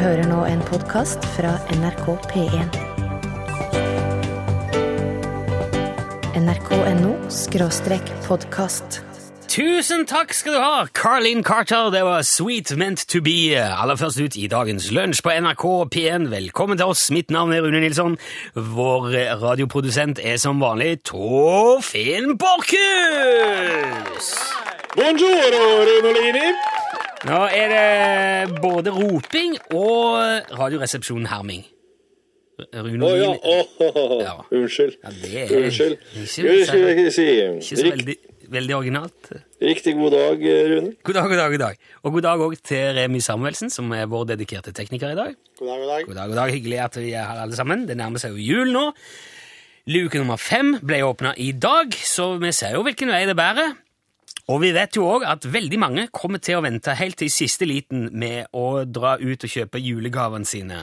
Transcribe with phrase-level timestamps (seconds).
[0.00, 2.76] hører nå en podkast fra NRK P1.
[6.38, 9.02] nrk.no skråstrek podkast.
[9.52, 11.90] Tusen takk skal du ha, Carlin Carter.
[11.92, 13.52] Det var Sweet Meant To Be.
[13.60, 16.30] Aller først ut i dagens lunsj på NRK P1.
[16.32, 17.10] Velkommen til oss.
[17.12, 18.16] Mitt navn er Rune Nilsson.
[18.56, 19.12] Vår
[19.44, 24.32] radioprodusent er som vanlig Torfinn Borchhus.
[24.96, 26.71] Buongiorno, Rinolini.
[27.22, 31.62] Nå er det både roping og Radioresepsjonen-herming.
[32.74, 34.34] Rune Å ja, Oh, oh, Ja.
[34.54, 34.96] unnskyld.
[35.02, 35.98] Ja, det er Unnskyld.
[36.26, 38.16] ikke jeg ikke si Ikke så veldig,
[38.52, 39.30] veldig originalt.
[39.62, 40.92] Riktig god dag, Rune.
[41.02, 41.76] God dag, god dag, god dag.
[42.02, 45.34] Og god dag òg til Remi Samuelsen, som er vår dedikerte tekniker i dag.
[45.58, 46.06] God dag, god dag.
[46.06, 46.52] God dag, god dag.
[46.58, 47.86] Hyggelig at vi er her alle sammen.
[47.88, 48.88] Det nærmer seg jo jul nå.
[49.90, 53.72] Luke nummer fem ble åpna i dag, så vi ser jo hvilken vei det bærer.
[54.52, 57.64] Og vi vet jo òg at veldig mange kommer til å vente helt til siste
[57.68, 60.82] liten med å dra ut og kjøpe julegavene sine.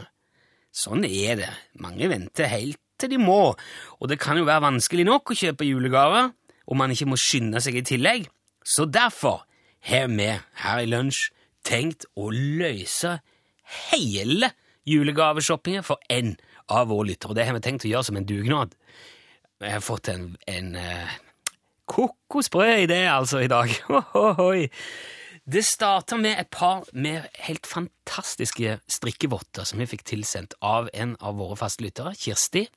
[0.73, 1.49] Sånn er det.
[1.81, 5.67] Mange venter helt til de må, og det kan jo være vanskelig nok å kjøpe
[5.67, 6.33] julegaver
[6.69, 8.25] om man ikke må skynde seg i tillegg.
[8.65, 9.45] Så derfor
[9.87, 10.27] har vi
[10.63, 11.29] her i Lunsj
[11.63, 13.19] tenkt å løse
[13.91, 14.51] hele
[14.89, 16.33] julegaveshoppingen for én
[16.67, 17.37] av våre lyttere.
[17.37, 18.75] Det har vi tenkt å gjøre som en dugnad.
[19.61, 20.75] Jeg har fått en, en
[21.97, 23.71] eh, i det, altså, i dag.
[23.89, 24.69] Ohohoi.
[25.49, 31.15] Det starta med et par med helt fantastiske strikkevotter som vi fikk tilsendt av en
[31.25, 32.67] av våre faste lyttere, Kirsti.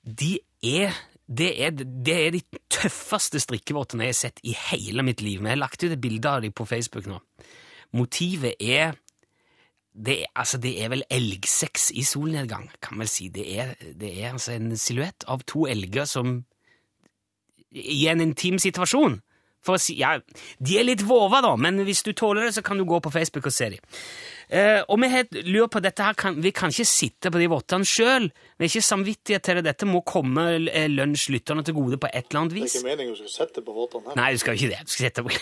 [0.00, 0.96] De er,
[1.28, 2.40] det, er, det er de
[2.72, 5.42] tøffeste strikkevottene jeg har sett i hele mitt liv.
[5.42, 7.20] Men jeg har lagt ut et bilde av dem på Facebook nå.
[7.92, 8.96] Motivet er
[9.92, 13.28] det altså, det er vel elgsex i solnedgang, kan man vel si.
[13.28, 16.38] Det er, det er altså en silhuett av to elger som
[17.72, 19.20] I en intim situasjon.
[19.60, 20.14] For å si, ja,
[20.58, 23.12] De er litt vova, da, men hvis du tåler det, så kan du gå på
[23.12, 23.82] Facebook og se dem.
[24.50, 27.46] Eh, og vi helt lurer på dette her, kan, vi kan ikke sitte på de
[27.52, 28.30] vottene sjøl.
[28.58, 29.66] Vi er ikke samvittighet til det.
[29.68, 32.72] Dette må komme eh, lunsjlytterne til gode på et eller annet vis.
[32.72, 34.16] Det er ikke meningen du skal sette på vottene her.
[34.18, 34.80] Nei, du skal ikke det.
[34.88, 35.30] Du skal sette på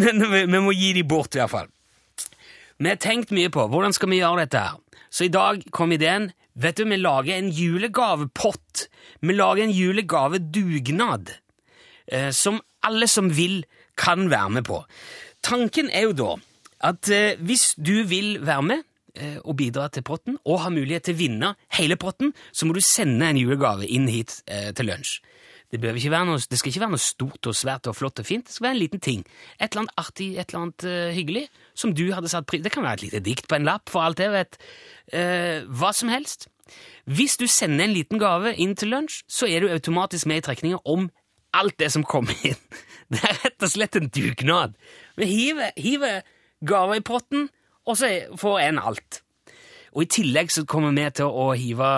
[0.00, 1.68] Men vi, vi må gi dem bort, i hvert fall.
[2.80, 4.74] Vi har tenkt mye på hvordan skal vi gjøre dette her.
[5.10, 8.88] Så i dag kom ideen Vet du, vi lager en julegavepott.
[9.22, 11.30] Vi lager en julegavedugnad.
[12.10, 13.62] Eh, som alle som vil,
[13.96, 14.82] kan være med på.
[15.46, 16.30] Tanken er jo da
[16.90, 18.82] at eh, hvis du vil være med
[19.14, 22.76] eh, og bidra til potten, og har mulighet til å vinne hele potten, så må
[22.76, 25.20] du sende en julegave inn hit eh, til lunsj.
[25.70, 25.78] Det,
[26.10, 28.48] noe, det skal ikke være noe stort og svært og flott og fint.
[28.48, 29.20] Det skal være en liten ting.
[29.60, 31.44] Et eller annet artig, et eller annet uh, hyggelig,
[31.78, 34.02] som du hadde satt pris Det kan være et lite dikt på en lapp, for
[34.02, 34.58] alt jeg vet.
[35.14, 36.48] Uh, hva som helst.
[37.06, 40.46] Hvis du sender en liten gave inn til lunsj, så er du automatisk med i
[40.48, 41.08] trekninga om
[41.54, 42.58] alt det som kommer inn.
[43.10, 44.76] Det er rett og slett en dugnad.
[45.18, 46.20] Vi hiver, hiver
[46.62, 47.48] gaver i potten,
[47.82, 49.22] og så får en alt.
[49.90, 51.88] Og i tillegg så kommer vi til å hive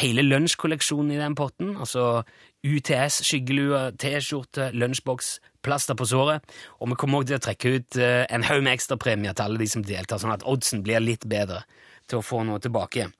[0.00, 1.78] hele lunsjkolleksjonen i den potten.
[1.80, 2.26] Altså
[2.64, 6.44] UTS, skyggelue, T-skjorte, lunsjboks, plaster på såret.
[6.80, 9.60] Og vi kommer også til å trekke ut eh, en haug med ekstrapremier til alle
[9.60, 11.62] de som deltar, sånn at oddsen blir litt bedre
[12.08, 13.10] til å få noe tilbake.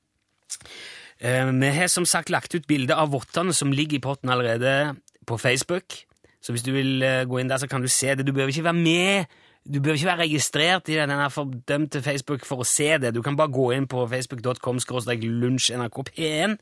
[1.21, 4.95] Eh, Vi har som sagt lagt ut bilde av vottene som ligger i potten allerede
[5.29, 6.05] på Facebook.
[6.45, 8.27] Så hvis du vil eh, gå inn der, så kan du se det.
[8.27, 9.37] Du behøver ikke være med.
[9.65, 13.15] Du behøver ikke være registrert i denne fordømte Facebook for å se det.
[13.17, 16.21] Du kan bare gå inn på facebook.com lunsjnrkp1.
[16.21, 16.57] Eh,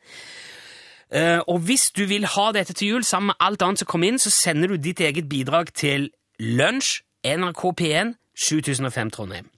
[1.13, 4.21] Og hvis du vil ha dette til jul sammen med alt annet som kommer inn,
[4.23, 6.07] så sender du ditt eget bidrag til
[6.41, 9.51] lunsj NRK P1 7005 Trondheim.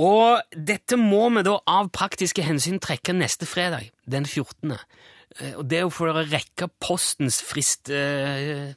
[0.00, 4.72] Og dette må vi da av praktiske hensyn trekke neste fredag, den 14.
[4.72, 8.72] Eh, Og det er jo for å rekke postens frist eh,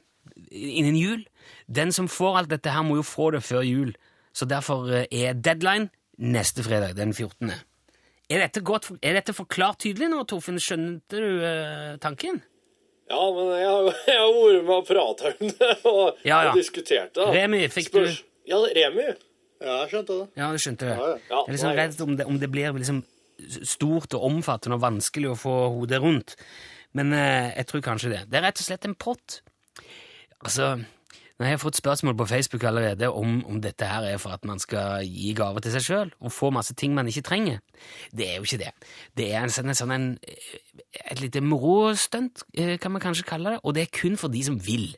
[0.50, 1.24] innen jul.
[1.66, 3.94] Den som får alt dette her, må jo få det før jul.
[4.36, 5.88] Så derfor eh, er deadline
[6.18, 7.52] neste fredag, den 14.
[8.26, 10.58] Er dette, godt, er dette forklart tydelig nå, Torfinn?
[10.62, 12.40] Skjønte du uh, tanken?
[13.06, 16.50] Ja, men jeg har, jeg vært med og prata om det og, Ja, ja.
[16.50, 17.26] og diskutert det.
[17.36, 18.16] Remi, fikk du-
[18.50, 19.06] Ja, Remi.
[19.62, 20.26] Ja, jeg skjønte det.
[20.36, 20.96] Ja, du skjønte det.
[20.98, 21.20] Ja, ja.
[21.30, 22.98] Ja, jeg er liksom redd om det, om det blir liksom
[23.68, 26.34] stort og omfattende og vanskelig å få hodet rundt.
[26.96, 28.20] Men eh, jeg tror kanskje det.
[28.32, 29.38] Det er rett og slett en pott.
[30.42, 30.72] Altså,
[31.36, 34.60] nå har fått spørsmål på Facebook allerede om, om dette her er for at man
[34.62, 37.58] skal gi gaver til seg sjøl og få masse ting man ikke trenger.
[38.08, 38.70] Det er jo ikke det.
[39.20, 40.06] Det er en sånn, en sånn en,
[41.02, 44.40] et lite morostunt, eh, kan man kanskje kalle det, og det er kun for de
[44.48, 44.94] som vil.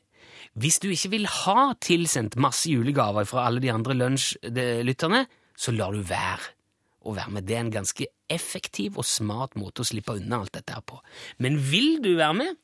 [0.58, 5.24] Hvis du ikke vil ha tilsendt masse julegaver fra alle de andre lunsjlytterne,
[5.58, 6.54] så lar du være
[7.02, 7.46] å være med.
[7.48, 11.00] Det er en ganske effektiv og smart måte å slippe unna alt dette her på.
[11.42, 12.58] Men vil du være med,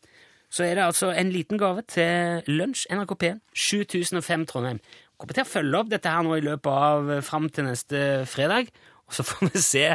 [0.54, 4.78] så er det altså en liten gave til lunsj NRK P1 7005 Trondheim.
[5.18, 8.02] kommer til å følge opp dette her nå i løpet av eh, fram til neste
[8.30, 8.70] fredag,
[9.08, 9.86] og så får vi se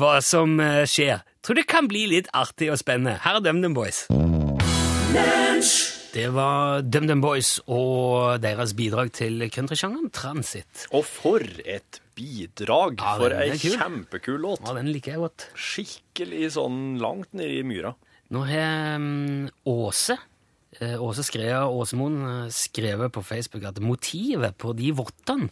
[0.00, 1.20] hva som eh, skjer.
[1.44, 3.18] Tror det kan bli litt artig og spennende.
[3.24, 4.06] Her er DumDum Boys.
[6.14, 10.86] Det var DumDum Boys og deres bidrag til countrysjangeren Transit.
[10.94, 13.02] Og for et bidrag!
[13.02, 14.64] Ja, for ei kjempekul låt.
[14.64, 15.48] Ja, den liker jeg godt.
[15.58, 17.92] Skikkelig sånn langt nedi myra.
[18.34, 20.16] Nå har um, Åse
[20.80, 25.50] eh, Åse Skrea Åsemoen eh, skrevet på Facebook at motivet på de vottene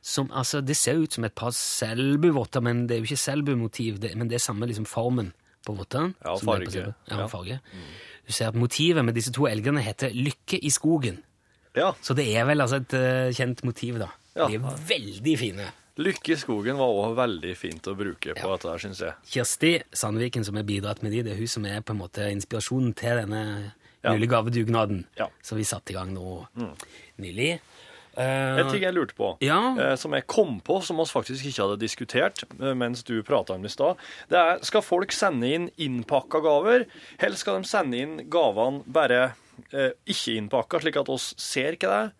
[0.00, 3.98] som, altså, Det ser ut som et par Selbu-votter, men det er jo ikke Selbu-motiv.
[4.16, 5.32] Men det er samme liksom, formen
[5.66, 6.14] på vottene.
[6.24, 6.70] Ja, farge.
[6.70, 6.94] på farge.
[7.10, 7.26] Ja, Ja.
[7.28, 7.58] farge.
[8.26, 11.18] Du ser at motivet med disse to elgene heter Lykke i skogen.
[11.76, 11.92] Ja.
[12.00, 14.08] Så det er vel altså et uh, kjent motiv, da.
[14.36, 14.46] Ja.
[14.48, 15.68] De er veldig fine.
[15.98, 18.56] Lykke i skogen var òg veldig fint å bruke på Ja.
[18.56, 19.14] dette syns jeg.
[19.26, 22.30] Kirsti Sandviken som har bidratt med de, det er hun som er på en måte
[22.30, 23.72] inspirasjonen til denne
[24.02, 24.14] Ja.
[24.14, 25.26] julegavedugnaden Ja.
[25.42, 26.46] som vi satte i gang nå
[27.18, 27.60] nylig.
[28.16, 29.74] Uh, En ting jeg lurte på, Ja.
[29.78, 33.54] uh, som jeg kom på, som vi faktisk ikke hadde diskutert uh, mens du prata
[33.54, 33.96] om det i stad,
[34.28, 36.86] det er skal folk sende inn innpakka gaver,
[37.20, 39.34] eller skal de sende inn gavene bare
[39.72, 42.12] eh, ikke innpakka, slik at oss ser ikke det?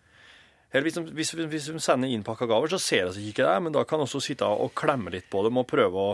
[0.71, 3.75] Eller hvis de, hvis, hvis de sender innpakka gaver, så ser vi ikke det, men
[3.75, 6.13] da kan vi også sitte og klemme litt på dem og prøve å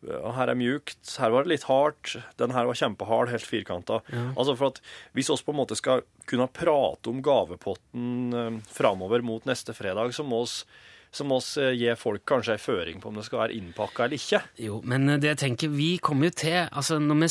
[0.00, 3.98] ja, her er mjukt, her var det litt hardt, den her var kjempehard, helt firkanta.
[4.32, 4.80] Altså for at
[5.12, 10.14] hvis oss på en måte skal kunne prate om gavepotten eh, framover mot neste fredag,
[10.16, 10.62] så må oss,
[11.12, 14.04] så må oss eh, gi folk kanskje ei føring på om det skal være innpakka
[14.06, 14.40] eller ikke.
[14.62, 17.28] Jo, men det jeg tenker, vi kommer jo til altså vi,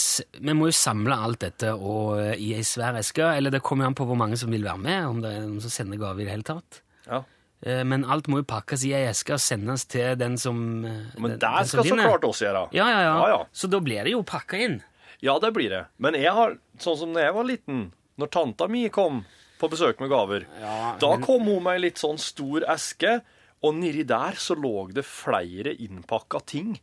[0.50, 3.86] vi må jo samle alt dette og, eh, i ei svær eske, eller det kommer
[3.88, 5.98] jo an på hvor mange som vil være med, om det er noen som sender
[6.02, 6.82] gave i det hele tatt.
[7.08, 7.22] Ja.
[7.64, 11.00] Eh, Men alt må jo pakkes i ei eske og sendes til den som eh,
[11.20, 12.68] Men det som skal så klart oss gjøre.
[12.76, 13.42] Ja, ja, ja, Ja, ja.
[13.54, 14.82] Så da blir det jo pakka inn.
[15.24, 15.86] Ja, det blir det.
[16.00, 17.82] Men jeg har, sånn som da jeg var liten,
[18.20, 19.24] når tanta mi kom
[19.60, 23.22] på besøk med gaver, Ja, da men- kom hun med ei litt sånn stor eske,
[23.60, 26.78] og nedi der så lå det flere innpakka ting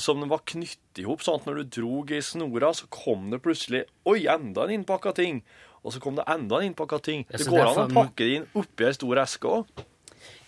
[0.00, 3.42] som var knyttet i hop, sånn at når du drog i snora, så kom det
[3.44, 5.42] plutselig Oi, enda en innpakka ting!
[5.82, 7.24] Og så kom det enda en innpakka ting.
[7.28, 9.82] Ja, Det går an å pakke det inn oppi ei stor eske òg.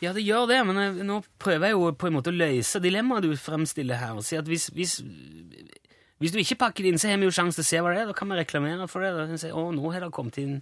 [0.00, 2.80] Ja, det gjør det, men jeg, nå prøver jeg jo på en måte å løse
[2.80, 4.14] dilemmaet du fremstiller her.
[4.14, 5.00] og si at hvis, hvis,
[6.22, 7.92] hvis du ikke pakker det inn, så har vi jo sjanse til å se hva
[7.92, 8.08] det er.
[8.12, 9.10] Da kan vi reklamere for det.
[9.16, 10.56] Da kan vi si, å, nå har det kommet inn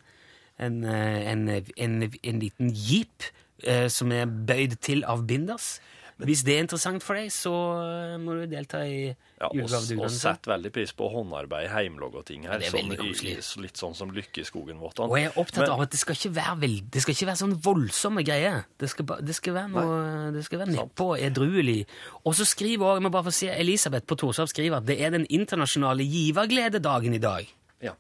[0.57, 3.52] en, eh, en, en, en liten jeep eh,
[3.89, 5.79] som er bøyd til av binders.
[6.23, 7.51] Hvis det er interessant for deg, så
[7.83, 10.11] eh, må du delta i Ja, og, og julegavedugnaden.
[10.15, 12.59] setter veldig pris på håndarbeid, heimlag og ting her.
[12.61, 13.33] det er sånn veldig koselig.
[13.57, 15.09] i- litt sånn som Lykke i skogen-vottene.
[15.11, 17.27] Og jeg er opptatt Men- av at det skal ikke være veld, det skal ikke
[17.27, 18.65] være sånn voldsomme greier.
[18.79, 21.87] Det skal, det skal være noe Det skal være nedpå, edruelig.
[22.25, 25.01] Og så skriver også, jeg må bare få si, Elisabeth på Torshov skriver at det
[25.01, 27.49] er den internasjonale giverglededagen i dag.
[27.83, 27.95] Ja,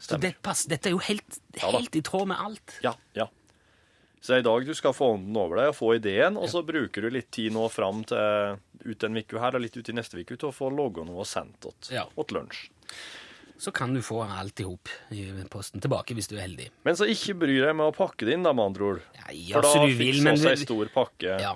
[0.00, 0.20] Så stemmer.
[0.20, 2.80] det pass, dette er jo helt, Ja helt i tråd med alt.
[2.82, 3.26] Ja, ja.
[4.22, 7.02] Så i dag du skal få ånden over deg og få ideen, og så bruker
[7.02, 10.20] du litt tid nå fram til ut en uke her og litt ut i neste
[10.20, 12.04] uke til å få logga noe og sendt åt, Ja.
[12.16, 12.68] lunsj.
[13.58, 16.70] Så kan du få alt i hop i posten tilbake hvis du er heldig.
[16.84, 19.02] Men så ikke bry deg med å pakke det inn, da, med andre ord.
[19.14, 21.40] Ja, ja, For da du fikser men oss du- ei stor pakke.
[21.40, 21.54] Ja.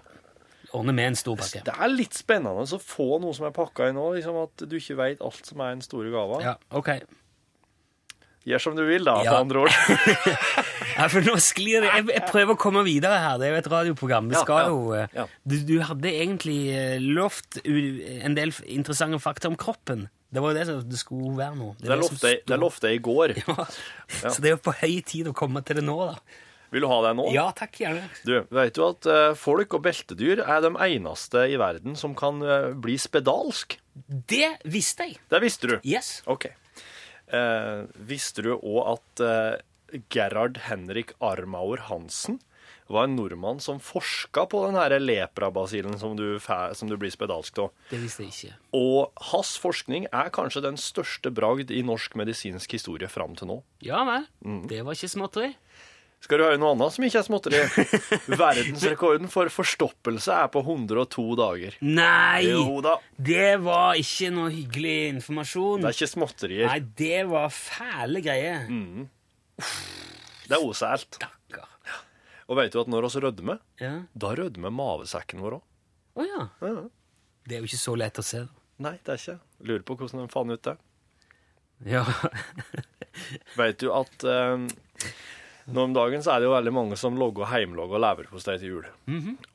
[0.75, 1.63] Ordne med en stor pakke.
[1.65, 4.77] Det er litt spennende å få noe som er pakka inn òg, liksom at du
[4.77, 6.43] ikke veit alt som er den store gava.
[6.43, 7.01] Ja, ok.
[8.47, 9.31] Gjør som du vil, da, Ja.
[9.33, 9.71] med andre ord.
[10.97, 11.91] Ja, for nå sklir det.
[11.93, 13.37] Jeg, jeg prøver å komme videre her.
[13.41, 14.31] Det er jo et radioprogram.
[14.33, 15.27] Vi skal jo eh, ja.
[15.45, 20.07] du, du hadde egentlig eh, lovt en del interessante fakta om kroppen.
[20.33, 21.69] Det var jo det som det skulle være nå.
[21.83, 23.37] Det som lovte jeg- det lovte jeg i går.
[23.47, 24.31] Ja.
[24.33, 26.17] Så det er jo på høy tid å komme til det nå, da.
[26.73, 27.29] Vil du ha det nå?
[27.35, 28.09] Ja, takk, gjerne.
[28.27, 32.41] Du, vet du at eh, folk og beltedyr er de eneste i verden som kan
[32.83, 33.77] bli spedalsk?
[34.33, 35.21] Det visste jeg.
[35.31, 35.77] Det visste du?
[35.87, 36.19] Yes.
[36.27, 36.49] Ok.
[37.31, 39.25] Eh, visste du òg at
[40.13, 42.41] Gerhard Henrik Armauer Hansen
[42.91, 47.59] var en nordmann som forska på den her leprabasillen som du, som du blir spedalsk
[47.65, 47.73] av?
[47.91, 48.55] Det visste jeg ikke.
[48.79, 53.61] Og hans forskning er kanskje den største bragd i norsk medisinsk historie fram til nå.
[53.83, 54.29] Ja vel.
[54.47, 54.65] Mm.
[54.71, 55.51] Det var ikke småtteri.
[56.27, 57.59] Skal du høre noe annet som ikke er småtteri?
[58.41, 61.77] Verdensrekorden for forstoppelse er på 102 dager.
[61.85, 62.47] Nei!
[62.49, 65.83] Jo da, Det var ikke noe hyggelig informasjon.
[65.85, 66.71] det er ikke småtterier.
[66.71, 68.65] Nei, det var fæle greier.
[68.71, 69.07] Mm.
[69.57, 71.19] Det er osælt.
[72.47, 74.03] Og vet du at når vi rødmer, Ja.
[74.15, 75.63] da rødmer mavesekken vår òg.
[76.17, 76.49] Oh, ja.
[76.63, 76.85] Ja.
[77.47, 78.45] Det er jo ikke så lett å se.
[78.79, 79.41] Nei, det er ikke.
[79.67, 80.77] Lurer på hvordan de fant ut det.
[81.91, 82.05] Ja.
[83.59, 84.67] Vet du at eh,
[85.67, 88.77] nå om dagen så er det jo veldig mange som logger heimlogg og leverpostei til
[88.77, 88.87] jul.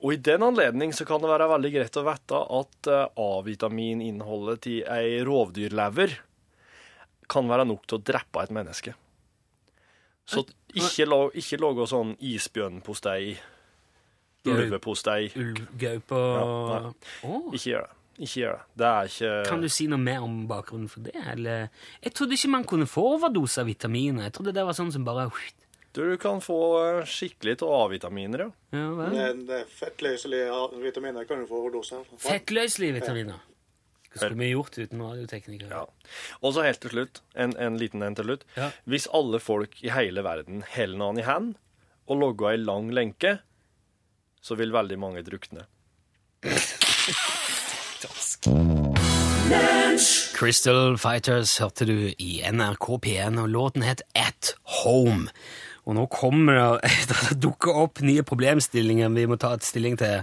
[0.04, 4.62] Og i den anledning så kan det være veldig greit å vite at eh, A-vitamininnholdet
[4.68, 6.18] til ei rovdyrlever
[7.32, 8.94] kan være nok til å drepe et menneske.
[10.26, 13.38] Så ikke, lo- ikke lage sånn isbjørnpostei
[14.48, 15.32] ulvepostei.
[15.38, 16.78] Ulvgaupe og Ja,
[17.28, 17.50] oh.
[17.54, 17.98] Ikke gjør det.
[18.22, 18.66] Ikke gjør det.
[18.78, 21.16] Det er ikke Kan du si noe mer om bakgrunnen for det?
[21.34, 21.70] Eller?
[22.04, 24.24] Jeg trodde ikke man kunne få overdose av vitaminer.
[24.28, 25.30] Jeg trodde det var sånn som bare
[25.94, 28.50] Du kan få eh, skikkelig av A-vitaminer, ja.
[28.78, 29.16] ja, vel.
[29.16, 32.06] Det, det er fettløselige vitaminer kan du få overdose av.
[32.18, 33.42] Fettløselige vitaminer.
[34.12, 35.72] Hva skulle vi gjort uten radioteknikere?
[35.72, 35.84] ja.
[36.42, 38.44] Og så helt til slutt, en, en liten en til slutt.
[38.58, 38.72] Ja.
[38.84, 41.54] Hvis alle folk i hele verden holder noen i hand
[42.12, 43.38] og logger ei lang lenke,
[44.42, 45.68] så vil veldig mange drukne.
[50.36, 55.30] Crystal Fighters hørte du i NRK P1, og låten het At Home.
[55.86, 56.92] Og nå kommer det
[57.30, 60.22] det dukker opp nye problemstillinger vi må ta et stilling til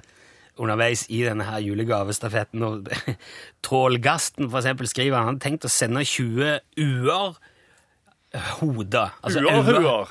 [0.59, 2.65] underveis i denne her julegavestafetten.
[2.67, 2.91] Og
[3.67, 7.38] Trålgasten for eksempel skriver han hadde tenkt å sende 20 uer
[8.61, 9.15] hoder.
[9.23, 9.45] Altså.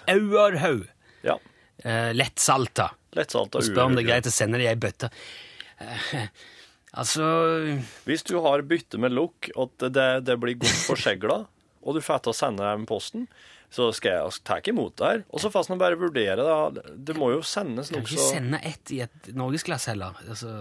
[0.09, 0.85] Auerhaug.
[1.25, 1.37] Ja.
[1.85, 2.91] Uh, lettsalta.
[3.17, 5.11] Lettsalta Og spør om det er greit å sende det i ei bøtte.
[5.77, 6.25] Uh,
[6.97, 7.27] altså
[8.07, 11.43] Hvis du har bytte med lukk, og det, det blir godt forsegla,
[11.87, 13.27] og du får til å sende dem posten,
[13.73, 15.23] så skal jeg ta ikke imot det her.
[15.33, 16.85] Og så får man bare vurdere, da.
[17.09, 20.15] Det må jo sendes noe så Kan ikke sende ett i et norgesglass heller.
[20.27, 20.53] Altså,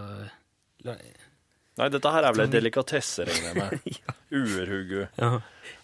[1.76, 3.98] Nei, dette her er vel en delikatesse, regner jeg med.
[4.36, 5.02] Uerhuggu.
[5.20, 5.36] ja.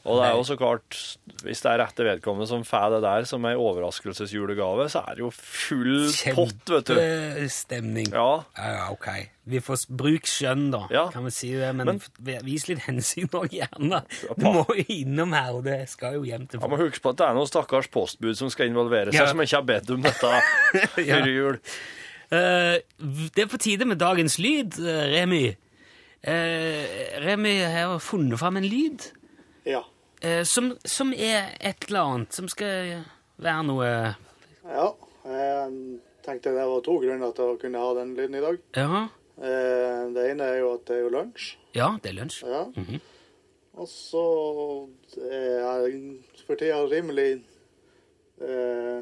[0.06, 0.96] Og det er jo så klart,
[1.44, 5.22] hvis det er rette vedkommende som får det der som ei overraskelsesjulegave, så er det
[5.22, 6.94] jo full pott, vet du.
[6.96, 8.08] Kjempestemning.
[8.14, 8.42] Ja.
[8.58, 9.06] ja, ok.
[9.52, 11.04] Vi får bruke bruk skjønn, da, Ja.
[11.14, 11.70] kan vi si det.
[11.78, 11.87] Men,
[12.25, 14.02] Men- vis litt hensyn òg, gjerne.
[14.38, 17.11] Du må jo innom her, og det skal jo hjem til Jeg må huske på
[17.14, 19.26] at det er noen stakkars postbud som skal involvere seg, Ja.
[19.30, 20.32] som ikke har bedt om dette
[21.06, 21.20] Ja.
[21.20, 21.61] før jul.
[22.32, 22.78] Uh,
[23.37, 25.44] det er på tide med dagens lyd, eh, Remy.
[26.22, 29.08] Eh, Remy har funnet fram en lyd
[29.66, 29.80] Ja.
[30.22, 33.02] eh, som, som er et eller annet, som skal
[33.42, 33.88] være noe
[34.62, 34.86] ja.
[35.26, 38.58] Jeg tenkte det var to grunner til å kunne ha den lyden i dag.
[38.76, 39.08] Ja,
[39.42, 41.54] Eh, Det ene er jo at det er jo lunsj.
[41.74, 42.42] ja det er lunsj.
[42.46, 42.64] Ja.
[42.76, 43.00] Mhm.
[43.80, 44.22] Og så
[45.16, 47.42] er jeg for tida rimelig
[48.42, 49.00] eh,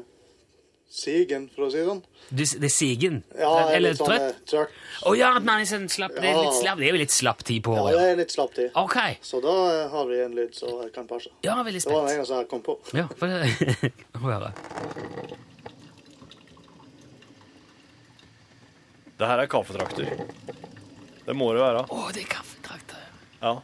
[0.91, 2.01] sigen, for å si det sånn.
[2.29, 3.17] Du, det er sigen?
[3.33, 4.25] Ja, jeg er Eller litt trøtt?
[4.43, 4.79] Sånn, trøtt.
[5.07, 6.13] Å ja, at man er sånn slapp.
[6.17, 6.79] Det er, litt slapp.
[6.81, 8.69] det er jo litt slapp tid på Ja, det er litt slapp tid.
[8.79, 8.97] Ok.
[9.25, 11.31] Så da eh, har vi en lyd som kan passe.
[11.47, 12.19] Ja, veldig Det var den spent.
[12.19, 12.77] eneste jeg kom på.
[12.95, 13.27] Ja, for
[14.21, 14.51] få høre.
[19.21, 20.15] Det her er kaffetrakter.
[21.27, 21.85] Det må det være.
[21.93, 23.03] Å, det er kaffetrakter.
[23.41, 23.55] Ja.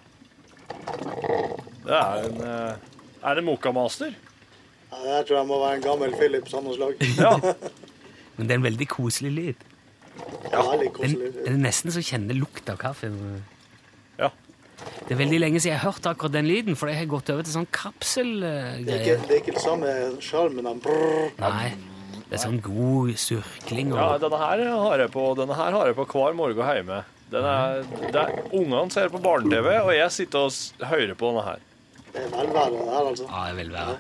[1.88, 2.88] Det er en eh,
[3.24, 4.14] Er det Mokkamaster?
[4.92, 6.96] Ja, det her tror jeg må være en gammel Philip Sandnes-lag.
[7.24, 7.34] Ja.
[8.38, 9.64] Men det er en veldig koselig lyd.
[10.52, 11.30] Ja, veldig koselig.
[11.32, 13.10] er, det er nesten så kjenner lukt av kaffe.
[14.20, 14.30] ja.
[14.78, 17.32] Det er veldig lenge siden jeg har hørt akkurat den lyden, for jeg har gått
[17.34, 19.24] over til sånn Det er ikke, kapselgreier.
[19.26, 21.32] det er ikke det samme sjarmen av brrr.
[21.42, 21.72] Nei,
[22.28, 25.98] det er sånn god surkling ja, denne her har jeg på, denne her har jeg
[25.98, 27.02] på hver morgen hjemme.
[27.32, 31.48] Den er, det er, ungene ser på barne-TV, og jeg sitter og hører på denne
[31.50, 31.66] her.
[32.14, 33.28] Det er velvære, det her, altså.
[33.32, 33.98] Ja, det vil være.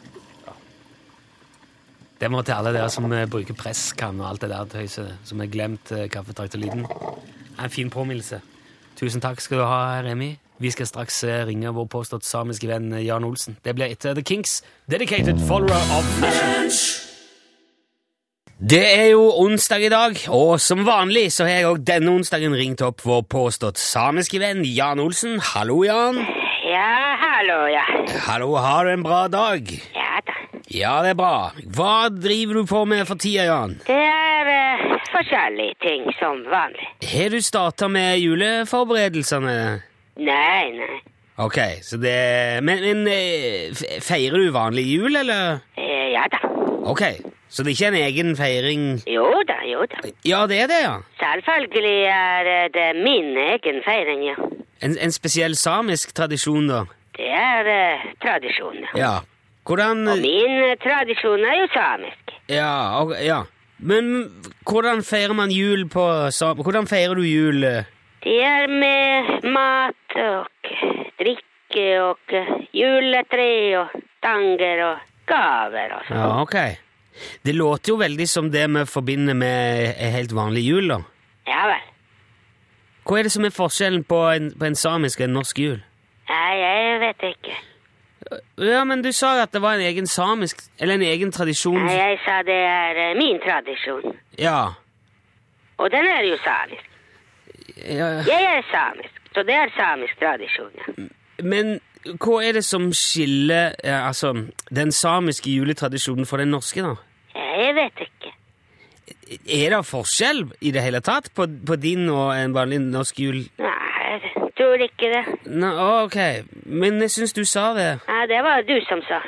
[2.17, 5.39] Det må til alle dere som eh, bruker presskann og alt det der tøyset, som
[5.39, 6.83] har glemt kaffetraktorlyden.
[6.83, 8.41] Det er En fin påminnelse.
[8.97, 10.37] Tusen takk skal du ha, Remi.
[10.59, 13.59] Vi skal straks eh, ringe vår påstått samiske venn eh, Jan Olsen.
[13.61, 16.71] Det blir etter The Kinks, dedicated follower of fashion.
[18.57, 22.57] Det er jo onsdag i dag, og som vanlig så har jeg òg denne onsdagen
[22.57, 25.37] ringt opp vår påstått samiske venn Jan Olsen.
[25.53, 26.17] Hallo, Jan.
[26.65, 26.89] Ja,
[27.21, 27.85] hallo, ja.
[28.25, 29.69] Hallo, har du en bra dag?
[29.93, 30.06] Ja.
[30.73, 31.51] Ja, det er bra.
[31.77, 33.77] Hva driver du på med for tida, Jan?
[33.87, 36.89] Det er eh, forskjellige ting som vanlig.
[37.07, 39.55] Har du starta med juleforberedelsene?
[40.17, 40.97] Nei, nei.
[41.37, 43.69] Ok, så det Men, men eh,
[44.01, 45.59] feirer du vanlig jul, eller?
[45.77, 46.39] Eh, ja da.
[46.89, 47.03] Ok,
[47.47, 50.01] så det er ikke en egen feiring Jo da, jo da.
[50.25, 50.95] Ja, det er det, ja.
[51.21, 54.35] Selvfølgelig er det min egen feiring, ja.
[54.81, 56.83] En, en spesiell samisk tradisjon, da.
[57.17, 58.97] Det er eh, tradisjon, ja.
[58.97, 59.13] Ja.
[59.67, 62.33] Hvordan Og min eh, tradisjon er jo samisk.
[62.49, 63.41] Ja, ok, ja.
[63.79, 64.07] Men
[64.65, 66.57] hvordan feirer man jul på sam...
[66.63, 67.63] Hvordan feirer du jul?
[67.67, 67.83] eh?
[68.23, 70.71] Det er med mat og
[71.19, 72.33] drikke og
[72.73, 73.49] juletre
[73.81, 73.93] og
[74.23, 76.17] tanger og gaver og sånn.
[76.17, 76.57] Ja, ok.
[77.45, 80.99] Det låter jo veldig som det vi forbinder med en helt vanlig jul, da.
[81.47, 81.85] Ja vel.
[83.07, 85.77] Hva er det som er forskjellen på en, på en samisk og en norsk jul?
[86.27, 87.55] Nei, jeg vet ikke.
[88.57, 91.77] Ja, men du sa jo at det var en egen samisk Eller en egen tradisjon
[91.79, 94.15] Nei, jeg sa det er eh, min tradisjon.
[94.39, 94.73] Ja.
[95.77, 96.87] Og den er jo samisk.
[97.77, 98.09] ja.
[98.27, 100.73] Jeg er samisk, så det er samisk tradisjon.
[100.81, 101.07] Ja.
[101.43, 101.77] Men
[102.17, 104.33] hva er det som skiller ja, altså,
[104.73, 106.95] den samiske juletradisjonen fra den norske, da?
[107.35, 108.33] Jeg vet ikke.
[109.43, 113.41] Er det forskjell i det hele tatt på, på din og en vanlig norsk jul?
[113.59, 114.19] Nei,
[114.57, 115.23] tror ikke det.
[115.63, 115.73] Nei,
[116.03, 116.17] ok,
[116.65, 117.89] men jeg syns du sa det.
[118.07, 119.21] Ja, det var du som sa.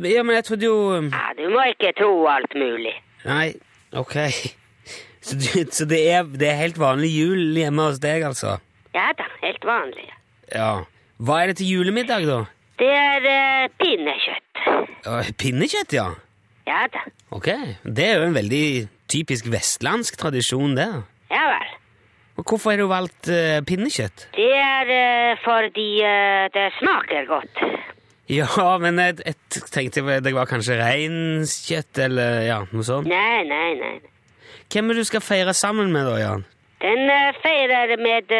[0.00, 2.94] Ja, men jeg trodde jo Ja, du må ikke tro alt mulig.
[3.24, 3.52] Nei,
[3.92, 4.16] ok.
[5.20, 8.54] Så, du, så det, er, det er helt vanlig jul hjemme hos deg, altså?
[8.96, 10.06] Ja da, helt vanlig.
[10.48, 10.70] Ja.
[11.20, 12.38] Hva er det til julemiddag, da?
[12.80, 14.62] Det er uh, pinnekjøtt.
[15.04, 16.06] Uh, Pinnekjøtt, ja.
[16.64, 17.04] Ja da.
[17.36, 17.50] Ok.
[17.84, 18.64] Det er jo en veldig
[19.12, 20.88] typisk vestlandsk tradisjon, det.
[21.28, 21.76] Ja vel.
[22.46, 24.28] Hvorfor har du valgt uh, pinnekjøtt?
[24.36, 27.62] Det er uh, fordi uh, det smaker godt.
[28.30, 28.46] Ja,
[28.78, 33.10] men jeg, jeg tenkte det var kanskje reinkjøtt, eller ja, noe sånt.
[33.10, 33.96] Nei, nei, nei.
[34.70, 36.46] Hvem er det du skal feire sammen med, da, Jan?
[36.80, 37.10] Den
[37.42, 38.30] feirer med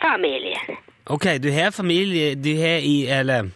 [0.00, 0.78] familien.
[1.06, 3.52] Ok, du har familie Du har i Eller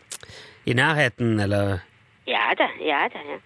[0.65, 1.81] i nærheten, eller
[2.29, 3.23] Ja da, ja da.
[3.27, 3.39] ja.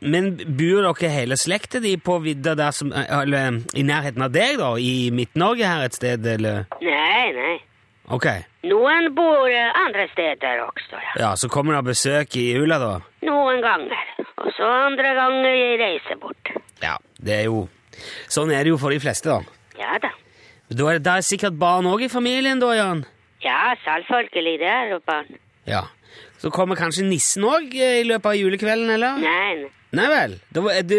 [0.00, 4.58] Men bor dere hele slekta di på vidda der som Eller i nærheten av deg,
[4.60, 4.74] da?
[4.76, 6.66] I Midt-Norge her et sted, eller?
[6.82, 7.56] Nei, nei.
[8.08, 8.26] Ok.
[8.68, 11.12] Noen bor eh, andre steder også, ja.
[11.20, 12.92] Ja, så kommer det besøk i jula, da?
[13.28, 14.06] Noen ganger.
[14.40, 16.54] Og så andre ganger jeg reiser bort.
[16.82, 17.66] Ja, det er jo
[18.30, 19.42] Sånn er det jo for de fleste, da.
[19.78, 20.12] Ja da.
[20.70, 23.00] Da er det, det er sikkert barn òg i familien, da, Jan?
[23.42, 25.32] Ja, selvfølgelig, det er jo barn.
[25.66, 25.82] Ja.
[26.38, 29.18] Så kommer kanskje nissen òg i løpet av julekvelden, eller?
[29.18, 30.08] Nei, nei.
[30.12, 30.34] Vel.
[30.70, 30.96] Er du,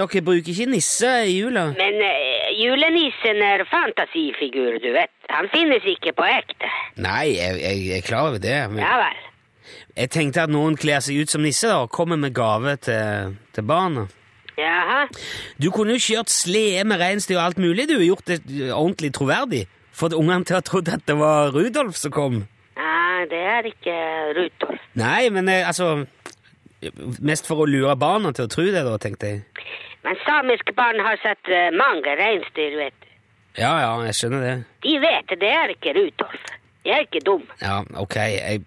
[0.00, 1.68] dere bruker ikke nisse i jula?
[1.76, 5.12] Men uh, julenissen er fantasifigur, du vet.
[5.30, 6.70] Han finnes ikke på ekte.
[7.02, 8.56] Nei, jeg, jeg, jeg er klar over det.
[8.72, 9.20] Men Ja vel.
[10.02, 13.36] jeg tenkte at noen kler seg ut som nisse da, og kommer med gave til,
[13.54, 14.08] til barna.
[14.58, 15.06] Jaha.
[15.62, 17.86] Du kunne jo kjørt slede med reinsdyr og alt mulig.
[17.88, 18.40] Du har gjort det
[18.74, 19.62] ordentlig troverdig.
[19.96, 22.42] Fått ungene til å tro at det var Rudolf som kom.
[23.22, 23.96] Ja, det er ikke
[24.34, 24.86] Rudolf.
[24.98, 26.06] Nei, men eh, altså
[27.22, 29.68] Mest for å lure barna til å tro det, da, tenkte jeg.
[30.02, 33.06] Men samiske barn har sett eh, mange reinsdyr, vet du.
[33.60, 34.56] Ja, ja, jeg skjønner det.
[34.82, 36.50] De vet det er ikke Rudolf.
[36.82, 37.44] De er ikke dum.
[37.62, 38.64] Ja, ok, jeg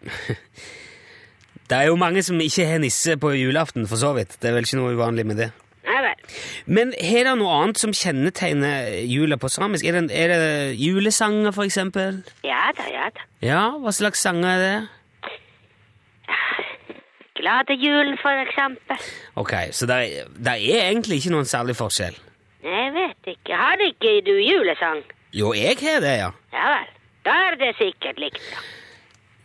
[1.68, 4.37] Det er jo mange som ikke har nisse på julaften, for så vidt.
[4.39, 5.50] Det er vel ikke noe uvanlig med det.
[5.85, 6.21] Ja vel.
[6.65, 9.85] Men har det noe annet som kjennetegner jula på samisk?
[9.85, 12.24] Er det, er det julesanger, for eksempel?
[12.43, 13.25] Ja da, ja da.
[13.45, 14.75] Ja, hva slags sanger er det?
[17.35, 18.98] Glade jul, for eksempel.
[19.35, 22.15] Ok, så det er, det er egentlig ikke noen særlig forskjell.
[22.65, 23.53] Jeg vet ikke.
[23.59, 25.03] Har ikke du julesang?
[25.35, 26.31] Jo, jeg har det, ja.
[26.55, 26.87] Ja vel.
[27.25, 28.41] Da er det sikkert likt.
[28.53, 28.63] da.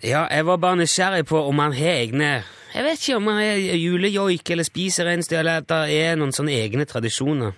[0.09, 2.31] Ja, jeg var bare nysgjerrig på om han har egne
[2.71, 6.35] Jeg vet ikke om han er julejoik eller spiser reinsdyr, eller at det er noen
[6.35, 7.57] sånne egne tradisjoner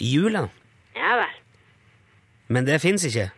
[0.00, 0.46] i jula.
[0.96, 1.40] Ja vel.
[2.54, 3.28] Men det fins ikke.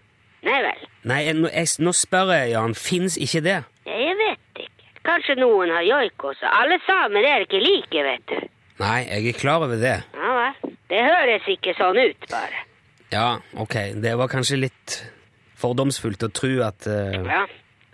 [0.47, 0.85] Nei vel.
[1.07, 2.77] Nei, jeg, jeg, nå spør jeg, Jan.
[2.79, 3.59] Fins ikke det?
[3.87, 4.95] Jeg vet ikke.
[5.07, 6.47] Kanskje noen har joik også.
[6.51, 8.49] Alle samer er ikke like, vet du.
[8.83, 9.99] Nei, jeg er klar over det.
[10.15, 10.73] Ja vel.
[10.87, 12.65] Det høres ikke sånn ut, bare.
[13.11, 13.77] Ja, ok.
[14.03, 14.99] Det var kanskje litt
[15.59, 17.17] fordomsfullt å tro at uh...
[17.27, 17.47] Ja,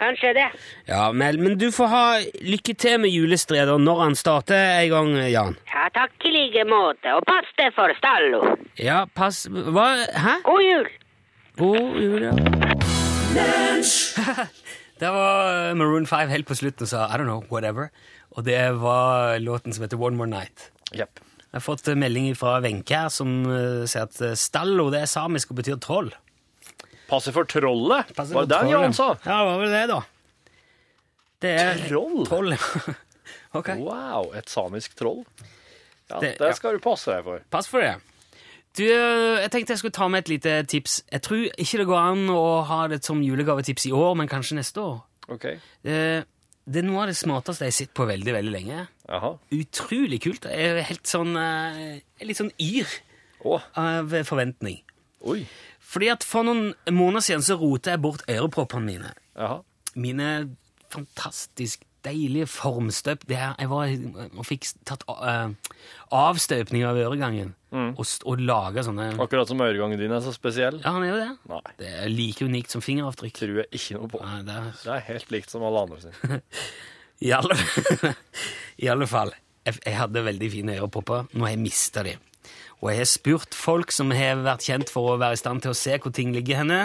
[0.02, 0.48] kanskje det.
[0.90, 2.04] Ja, men, men du får ha
[2.44, 5.56] lykke til med julestredet når han starter en gang, Jan.
[5.72, 7.14] Ja, takk i like måte.
[7.16, 8.42] Og pass deg for stallo.
[8.80, 9.88] Ja, pass Hva?
[10.26, 10.38] Hæ?
[10.46, 10.92] God jul!
[11.60, 12.32] God jul, ja.
[15.00, 17.90] det var eh, Maroon 5 helt på slutten sa I don't know, whatever.
[18.36, 20.70] Og det var låten som heter One More Night.
[20.94, 21.20] Yep.
[21.52, 25.10] Jeg har fått melding fra Wenche her som eh, sier at eh, stallo det er
[25.10, 26.08] samisk og betyr troll.
[27.12, 28.12] Passer for trollet?
[28.16, 28.96] Passer Var for det den trollet.
[28.98, 29.09] Sa?
[29.29, 30.01] Ja, hva var det, da?
[31.42, 32.22] Det er Troll?
[32.29, 32.55] troll.
[33.59, 33.77] okay.
[33.83, 35.25] Wow, et samisk troll?
[36.09, 36.57] Ja, Det- det, ja.
[36.57, 37.42] skal du passe deg for.
[37.53, 37.96] Pass for det.
[38.79, 41.03] Du, eh, jeg tenkte jeg skulle ta med et lite tips.
[41.12, 44.57] Jeg tror ikke det går an å ha det som julegavetips i år, men kanskje
[44.61, 45.03] neste år.
[45.29, 45.44] Ok.
[45.85, 46.22] Eh,
[46.64, 48.85] Det er noe av det smarteste jeg har sett på veldig, veldig lenge.
[49.11, 49.33] Aha.
[49.51, 50.44] Utrolig kult.
[50.46, 52.87] Jeg er helt sånn eh, jeg er litt sånn yr
[53.51, 53.64] oh.
[53.75, 54.79] av forventning.
[55.27, 55.40] oi.
[55.92, 59.11] Fordi at for noen måneder siden så rota jeg bort øreproppene mine.
[59.37, 59.59] Jaha.
[60.00, 60.28] Mine
[60.92, 63.92] fantastisk deilige formstøp det her, Jeg var
[64.35, 65.52] og fikk tatt uh,
[66.11, 70.81] avstøpning av øregangen og, st- og laga sånne Akkurat som øregangen din er så spesiell.
[70.83, 71.28] Ja, han er jo det.
[71.52, 73.37] Nei, Det er like unikt som fingeravtrykk.
[73.38, 74.20] tror jeg ikke noe på.
[74.24, 76.40] Nei, det er, Det er helt likt som alle andre sine.
[77.22, 77.55] I alle,
[78.83, 79.31] I alle fall.
[79.64, 81.28] Jeg, jeg hadde veldig fine ørepopper.
[81.33, 82.16] Nå har jeg mista de.
[82.82, 85.70] Og jeg har spurt folk som har vært kjent for å være i stand til
[85.70, 86.80] å se hvor ting ligger henne.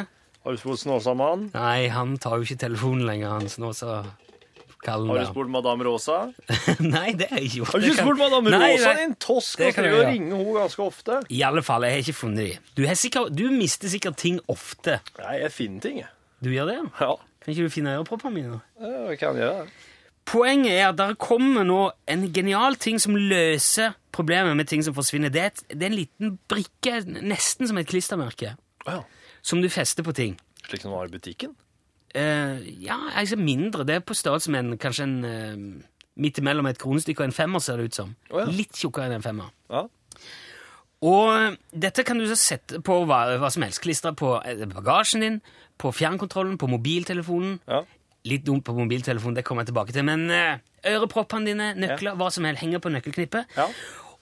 [0.45, 1.49] Har du spurt Snåsamannen?
[1.57, 4.03] Nei, han tar jo ikke telefonen lenger, han Snåsa.
[4.85, 6.17] Kallen Har du spurt Madame Rosa?
[6.85, 7.71] Nei, det har jeg ikke gjort.
[7.73, 9.01] Har du ikke spurt Madame Nei, Rosa, nei.
[9.01, 9.57] din tosk?
[9.57, 11.17] Det Han kan skal ringe henne ganske ofte.
[11.33, 12.69] I alle fall, jeg har ikke funnet dem.
[12.77, 14.99] Du, sikkert, du mister sikkert ting ofte.
[15.17, 16.13] Nei, jeg finner ting, jeg.
[16.45, 16.77] Du gjør det?
[17.01, 18.61] Ja, Kan ikke du finne øreproppene mine?
[18.77, 19.75] Ja, jeg kan gjøre det.
[20.27, 21.81] Poenget er at det kommer nå
[22.11, 25.31] en genial ting som løser problemet med ting som forsvinner.
[25.33, 28.55] Det er, et, det er en liten brikke, nesten som et klistremerke,
[28.87, 29.03] Å ja.
[29.45, 30.37] som du fester på ting.
[30.65, 31.53] Slik som det var i butikken?
[32.17, 33.85] Uh, ja, altså mindre.
[33.87, 35.85] Det er på størrelse med en, kanskje en uh,
[36.17, 38.13] midt imellom et kronestykke og en femmer, ser det ut som.
[38.31, 38.47] Oh, ja.
[38.49, 39.51] Litt tjukkere enn en femmer.
[39.71, 39.85] Ja.
[41.05, 43.83] Og eh, dette kan du så sette på hva, hva som helst.
[43.83, 44.31] Klistre på
[44.71, 45.37] bagasjen din,
[45.77, 47.59] på fjernkontrollen, på mobiltelefonen.
[47.69, 47.83] Ja.
[48.27, 50.57] Litt dumt på mobiltelefonen, det kommer jeg tilbake til, men uh,
[50.89, 53.53] øreproppene dine, nøkler, hva som helst, henger på nøkkelknippet.
[53.59, 53.69] Ja.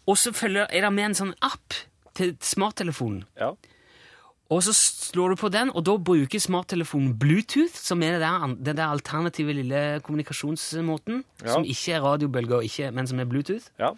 [0.07, 1.73] Og så følger, er det med en sånn app
[2.15, 3.23] til smarttelefonen.
[3.39, 3.53] Ja.
[4.53, 8.77] Og så slår du på den, og da bruker smarttelefonen Bluetooth, som er der, den
[8.77, 11.53] der alternative lille kommunikasjonsmåten, Ja.
[11.55, 13.65] som ikke er radiobølger, ikke, men som er Bluetooth.
[13.79, 13.89] Ja.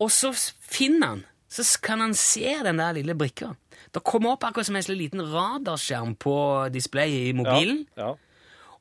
[0.00, 3.52] Og så finner han, så kan han se den der lille brikka.
[3.94, 6.34] Det kommer opp akkurat som en liten radarskjerm på
[6.74, 7.86] displayet i mobilen.
[7.96, 8.16] Ja.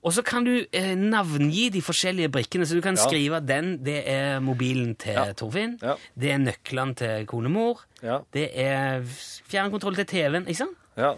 [0.03, 3.05] Og så kan du eh, navngi de forskjellige brikkene, så du kan Ja.
[3.07, 5.31] skrive at den, det er mobilen til Ja.
[5.33, 5.95] Torfinn, Ja.
[6.19, 8.19] det er nøklene til konemor, Ja.
[8.33, 9.01] det er
[9.47, 10.77] fjernkontroll til TV-en, ikke sant?
[10.97, 11.13] Ja.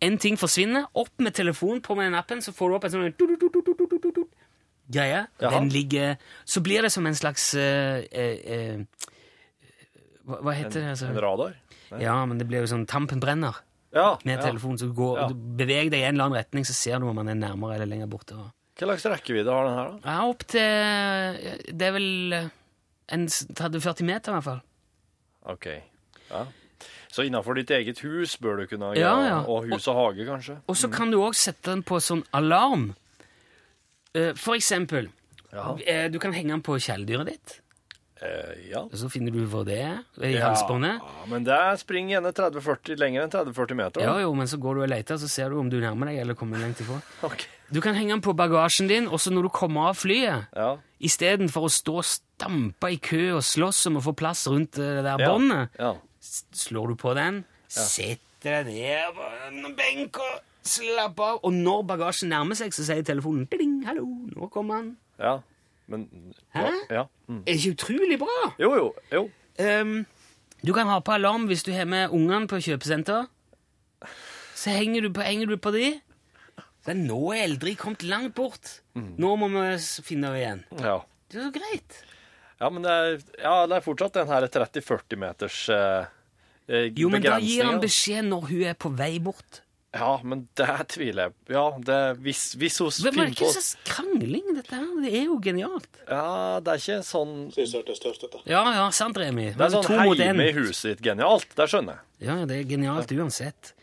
[0.00, 2.90] En ting forsvinner, opp med telefonen, på med den appen, så får du opp en
[2.90, 4.24] sånn du-du-du-du-du-du-du
[4.90, 5.26] greie.
[5.40, 5.50] Jaha.
[5.60, 8.78] Den ligger Så blir det som en slags eh, eh, eh,
[10.26, 10.88] hva, hva heter det?
[10.96, 11.06] Altså?
[11.08, 11.54] En radar?
[12.00, 13.54] Ja, men det blir jo sånn tampenbrenner
[13.94, 14.18] Ja.
[14.24, 14.76] med ja.
[14.78, 15.26] Så går, Ja.
[15.28, 17.74] du beveger deg i en eller annen retning, så ser du om man er nærmere
[17.74, 18.34] eller lenger borte.
[18.78, 20.10] Hva slags rekkevidde har den her, da?
[20.10, 22.48] Ja, opp til Det er vel eh,
[23.12, 24.62] en 30-40 meter, i hvert fall.
[25.44, 25.66] Ok.
[26.30, 26.46] Ja.
[27.12, 29.38] Så innafor ditt eget hus bør du kunne Ja, ja.
[29.46, 30.56] Og hus og hage, kanskje?
[30.66, 32.94] Og så kan du òg sette den på sånn alarm.
[34.14, 35.10] Eh, For eksempel,
[35.52, 35.76] Ja.
[35.86, 37.60] eh, du kan henge den på kjæledyret ditt.
[38.22, 38.84] Eh, ja.
[38.94, 41.00] Så finner du hvor det er, i Ja, halsbåndet.
[41.28, 44.00] men det springer gjerne 30-40 lenger enn 30-40 meter.
[44.04, 46.20] Ja, jo, men så går du og leter, så ser du om du nærmer deg
[46.22, 47.00] eller kommer langt ifra.
[47.22, 47.46] Okay.
[47.72, 50.76] Du kan henge den på bagasjen din, og så når du kommer av flyet, Ja.
[51.00, 55.00] istedenfor å stå og stampe i kø og slåss om å få plass rundt eh,
[55.00, 55.28] det der Ja.
[55.32, 55.94] båndet, Ja.
[56.52, 61.40] slår du på den, setter deg ned på en benk og slapper av.
[61.42, 64.04] Og når bagasjen nærmer seg, så sier telefonen «Ding, 'Hallo,
[64.36, 64.94] nå kommer han'.
[65.18, 65.40] ja.
[65.92, 66.08] Men
[66.56, 66.66] Hæ?
[66.90, 67.04] Ja.
[67.28, 67.42] Mm.
[67.46, 68.38] Er ikke utrolig bra?
[68.60, 68.88] Jo, jo.
[69.12, 69.26] jo.
[69.60, 69.98] Um,
[70.64, 73.28] du kan ha på alarm hvis du har med ungene på kjøpesenter.
[74.56, 75.88] Så henger du på, henger du på de.
[76.82, 78.78] Så nå er Eldrid kommet langt bort.
[78.94, 79.66] Nå må vi
[80.06, 80.64] finne henne igjen.
[80.82, 80.96] Ja.
[81.30, 82.00] Det er så greit.
[82.60, 86.10] ja, men det er, ja, det er fortsatt den her 30-40 meters eh,
[86.68, 89.62] eh, Jo, men da gir han beskjed når hun er på vei bort.
[89.92, 93.50] Ja, men det tviler jeg Ja, det, hvis, hvis hun Men det er ikke på
[93.52, 94.88] så krangling, dette her.
[95.04, 95.88] Det er jo genialt.
[96.06, 98.32] Ja, det er ikke sånn Sist hørtes tøft ut.
[98.32, 98.40] da.
[98.48, 99.50] Ja, ja, sant, Remi.
[99.52, 101.52] Det er sånn to heime i huset ditt genialt.
[101.58, 102.28] Det skjønner jeg.
[102.30, 103.74] Ja, det er genialt uansett.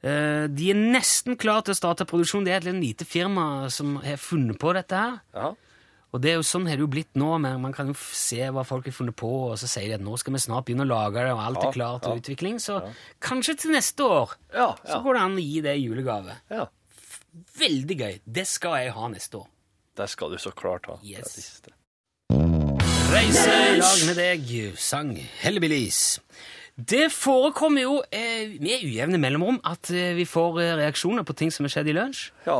[0.00, 2.46] Uh, de er nesten klar til å starte produksjon.
[2.48, 5.20] Det er et lite firma som har funnet på dette her.
[5.36, 5.52] Ja.
[6.10, 8.40] Og det er jo sånn har det jo blitt nå, men man kan jo se
[8.50, 10.82] hva folk har funnet på, og så sier de at nå skal vi snart begynne
[10.82, 12.22] å lage det, og alt Ja, er klart til ja.
[12.24, 12.58] utvikling.
[12.62, 12.80] Så
[13.22, 16.36] kanskje til neste år Ja, så går det an å gi det i julegave.
[16.50, 16.66] ja.
[17.60, 18.14] Veldig gøy.
[18.26, 19.46] Det skal jeg ha neste år.
[19.94, 20.96] Det skal du så klart ha.
[21.06, 21.60] Yes.
[23.10, 26.18] Reise i lag med deg, sang Hellebillies.
[26.74, 31.50] Det forekommer jo eh, med ujevne mellomrom at eh, vi får eh, reaksjoner på ting
[31.52, 32.30] som har skjedd i lunsj.
[32.46, 32.58] Ja.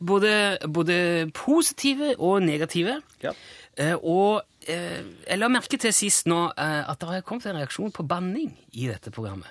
[0.00, 0.94] Både, både
[1.36, 3.00] positive og negative.
[3.24, 3.34] ja.
[3.80, 7.56] Eh, og eh, jeg la merke til sist nå eh, at det har kommet en
[7.60, 9.46] reaksjon på banning i dette programmet.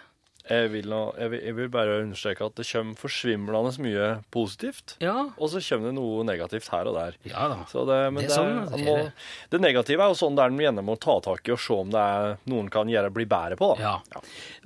[0.49, 4.95] Jeg vil, nå- jeg, vil, jeg vil bare understreke at det kommer forsvimlende mye positivt.
[5.01, 7.17] Ja, Og så kommer det noe negativt her og der.
[7.29, 7.57] ja da.
[7.71, 9.11] Så det, men Det det, er sånn, det er må, det.
[9.55, 11.89] det negative er jo sånn der en gjerne må ta tak i og se om
[11.93, 13.71] det er noen kan gjøre bli bedre på.
[13.79, 13.95] Ja.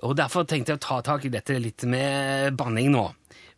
[0.08, 3.10] Og derfor tenkte jeg å ta tak i dette litt med banning nå.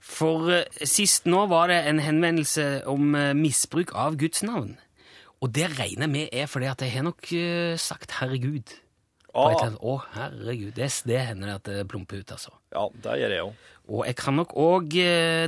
[0.05, 4.75] For eh, sist nå var det en henvendelse om eh, misbruk av Guds navn.
[5.43, 8.81] Og det regner med er fordi at jeg har nok eh, sagt 'herregud'.
[9.35, 10.71] Ah, Å, oh, herregud.
[10.77, 12.53] Det, det hender det at det plumper ut, altså.
[12.71, 13.65] ja, det gjør jeg òg.
[13.91, 14.95] Og jeg kan nok òg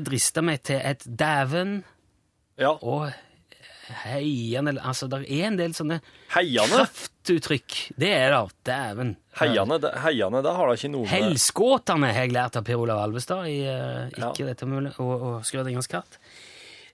[0.03, 1.77] driste meg til et 'dæven'
[2.59, 2.73] Ja.
[2.81, 3.13] og
[4.03, 5.99] heian eller, Altså, det er en del sånne
[6.35, 7.77] Heiane, kraftuttrykk.
[7.97, 8.41] Det er det.
[8.67, 9.15] Dæven.
[9.39, 12.75] heiane, det- heiane, det har da ikke noe med Helskåtene har jeg lært av Per
[12.83, 14.31] Olav Alvestad i eh, Ja.
[14.31, 16.17] Ikke dette mulig og, og Skrødingers katt.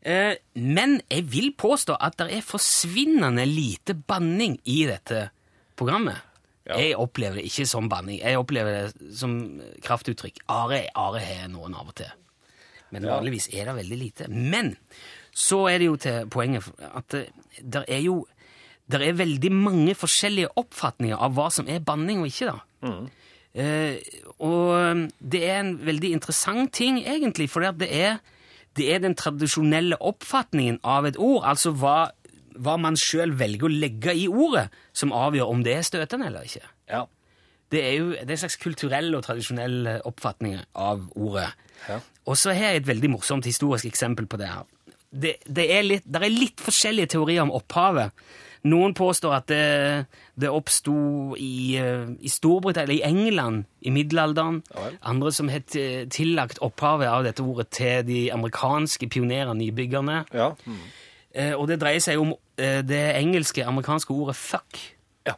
[0.04, 5.30] Eh, men jeg vil påstå at det er forsvinnende lite banning i dette
[5.80, 6.18] programmet.
[6.68, 6.78] Ja.
[6.80, 8.20] Jeg opplever det ikke som banning.
[8.22, 10.44] Jeg opplever det som kraftuttrykk.
[10.48, 12.12] Are, are har noen av og til.
[12.94, 14.28] Men vanligvis er det veldig lite.
[14.30, 14.76] Men
[15.34, 17.18] så er det jo til poenget at
[17.62, 18.24] det er jo
[18.92, 22.52] der er veldig mange forskjellige oppfatninger av hva som er banning og ikke.
[22.52, 22.58] da.
[23.54, 23.96] Eh,
[24.44, 28.20] og det er en veldig interessant ting, egentlig, for det er,
[28.76, 32.12] det er den tradisjonelle oppfatningen av et ord, altså hva
[32.54, 36.46] hva man sjøl velger å legge i ordet, som avgjør om det er støtende eller
[36.46, 36.68] ikke.
[36.92, 37.06] Ja.
[37.74, 41.50] Det er jo det er en slags kulturell og tradisjonell oppfatning av ordet.
[41.88, 41.98] Ja.
[42.30, 44.68] Og så har jeg et veldig morsomt historisk eksempel på det her.
[45.14, 48.12] Det, det, er, litt, der er litt forskjellige teorier om opphavet.
[48.64, 50.06] Noen påstår at det,
[50.40, 50.94] det oppsto
[51.36, 54.62] i, eh, i Storbritannia, eller i England, i middelalderen.
[55.04, 60.22] Andre som har tillagt opphavet av dette ordet til de amerikanske pionerene, nybyggerne.
[60.34, 60.54] Ja.
[61.36, 64.80] Eh, Og det dreier seg om eh, det engelske, amerikanske ordet fuck.
[65.28, 65.36] Ja.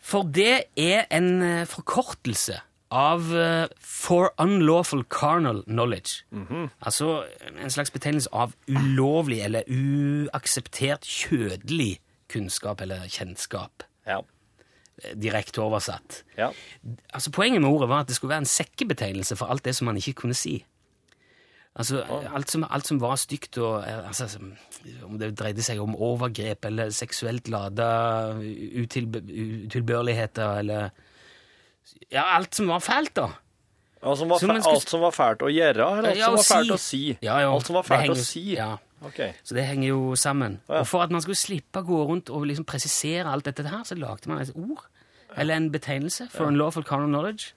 [0.00, 2.56] For det er en eh, forkortelse
[2.90, 6.24] av uh, for unlawful carnal knowledge.
[6.82, 7.22] Altså
[7.62, 11.98] en slags betegnelse av ulovlig eller uakseptert kjødelig
[12.30, 13.82] kunnskap eller kjennskap.
[14.06, 14.20] Ja.
[15.02, 16.22] eh, Direkte oversatt.
[16.38, 16.50] Ja.
[17.14, 19.86] Altså Poenget med ordet var at det skulle være en sekkebetegnelse for alt det som
[19.90, 20.64] man ikke kunne si.
[21.78, 22.00] Altså,
[22.34, 24.26] alt, som, alt som var stygt, og, eh, altså,
[25.06, 30.90] om det dreide seg om overgrep eller seksuelt lada utilbørligheter eller
[32.10, 33.28] Ja, alt som var fælt, da.
[34.02, 36.36] Alt som, var Så skulle- alt som var fælt å gjøre, eller alt Ja, som
[36.36, 36.72] var fælt si.
[36.72, 37.18] å si?
[37.22, 37.50] Ja, ja.
[37.52, 38.44] Alt som var fælt henger- å si?
[38.56, 38.76] Ja.
[39.02, 39.18] Ok.
[39.44, 40.60] Så det henger jo sammen.
[40.68, 40.80] Ja.
[40.80, 43.82] Og for at man skulle slippe å gå rundt og liksom presisere alt dette her,
[43.84, 44.84] så lagde man et ord,
[45.36, 47.52] eller en betegnelse, for unlawful carnal knowledge.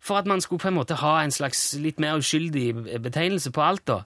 [0.00, 3.62] For at man skulle på en måte ha en slags litt mer uskyldig betegnelse på
[3.62, 4.02] alt, da.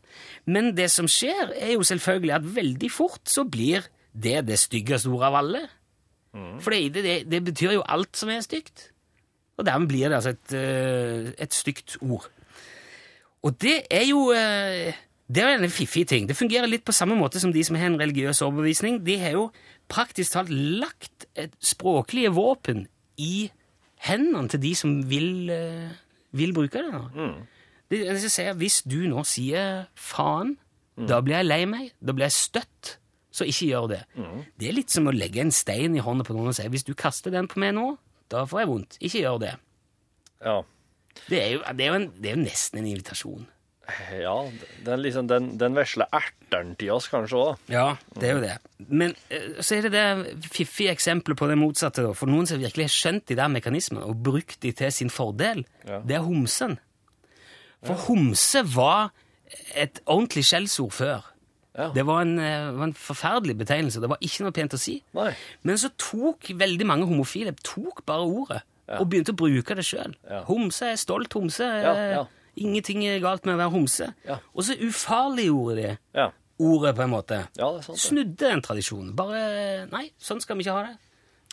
[0.47, 3.85] Men det som skjer, er jo selvfølgelig at veldig fort så blir
[4.19, 5.69] det det styggeste ordet av alle.
[6.61, 8.90] For det, det, det betyr jo alt som er stygt.
[9.61, 12.27] Og dermed blir det altså et, eh, et stygt ord.
[13.45, 14.97] Og det er jo eh,
[15.31, 16.27] Det er en fiffig ting.
[16.27, 18.99] Det fungerer litt på samme måte som de som har en religiøs overbevisning.
[19.07, 19.45] De har jo
[19.89, 23.51] praktisk talt lagt et språklige våpen i
[24.09, 25.93] hendene til de som vil, eh,
[26.33, 26.91] vil bruke det.
[26.91, 27.29] Da.
[27.91, 30.57] De, de sier, hvis du nå sier faen,
[31.09, 32.97] da blir jeg lei meg, da blir jeg støtt,
[33.33, 34.03] så ikke gjør det.
[34.59, 36.85] Det er litt som å legge en stein i hånda på noen og si hvis
[36.85, 37.93] du kaster den på meg nå,
[38.31, 38.99] da får jeg vondt.
[39.01, 39.55] Ikke gjør det.
[40.45, 40.59] Ja.
[41.29, 43.49] Det er jo, det er jo, en, det er jo nesten en invitasjon.
[44.15, 44.35] ja
[44.87, 47.65] den, liksom, den, den vesle erteren til oss, kanskje òg.
[47.75, 48.53] Ja, det er jo det.
[48.87, 52.05] Men eh, så er det det fiffige eksempelet på det motsatte.
[52.07, 52.13] Da.
[52.17, 55.65] For noen som virkelig har skjønt de der mekanismene og brukt de til sin fordel,
[55.89, 55.99] Ja.
[56.07, 56.79] det er homsen.
[57.83, 59.11] For homse var
[59.75, 61.27] et ordentlig skjellsord før.
[61.77, 61.89] Ja.
[61.95, 64.01] Det var en, eh, var en forferdelig betegnelse.
[64.03, 65.03] Det var ikke noe pent å si.
[65.15, 65.35] Nei.
[65.63, 68.63] Men så tok veldig mange homofile tok bare ordet
[68.99, 70.17] og begynte å bruke det sjøl.
[70.29, 70.43] Ja.
[70.49, 71.61] Homse er stolt homse.
[71.63, 72.25] Ja, eh, ja.
[72.59, 74.13] Ingenting er galt med å være homse.
[74.27, 74.39] Ja.
[74.55, 76.31] Og så ufarliggjorde de Ja.
[76.59, 77.47] ordet, på en måte.
[77.57, 77.99] ja, det er sant.
[77.99, 79.15] Snudde den tradisjonen.
[79.15, 80.99] Bare Nei, sånn skal vi ikke ha det.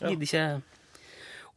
[0.01, 0.61] Gidder ikke